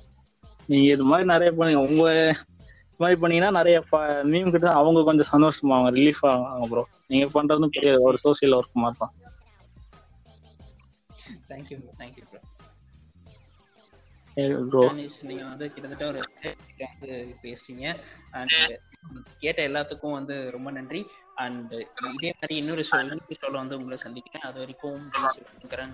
[0.71, 1.82] நீங்க இது மாதிரி நிறைய பண்ணுங்க.
[1.89, 2.06] உங்க
[3.00, 3.76] இந்த மாதிரி பண்ணீங்கன்னா நிறைய
[4.32, 9.00] மீம் கிட்ட அவங்க கொஞ்சம் சந்தோஷமாவாங்க ரிலீஃப் ஆவாங்க ப்ரோ நீங்க பண்றதும் பெரிய ஒரு சோசியல் ஒர்க் மாதிரி
[9.00, 9.14] தான்
[11.50, 12.42] thank you bro thank you bro
[14.68, 14.82] bro
[15.46, 16.52] வந்து கிட்டத்தட்ட ஒரு வந்து
[17.44, 17.86] பேசுறீங்க
[18.34, 18.58] அண்ட்
[19.40, 21.02] கேட்ட எல்லாத்துக்கும் வந்து ரொம்ப நன்றி.
[21.38, 21.74] அண்ட்
[22.12, 24.48] இதே மாதிரி இன்னொரு சொல் சொல்ல வந்து உங்களை சந்திக்கிறேன்.
[24.50, 25.04] அது வரைக்கும்
[25.48, 25.94] சொல்லுங்கிறேன்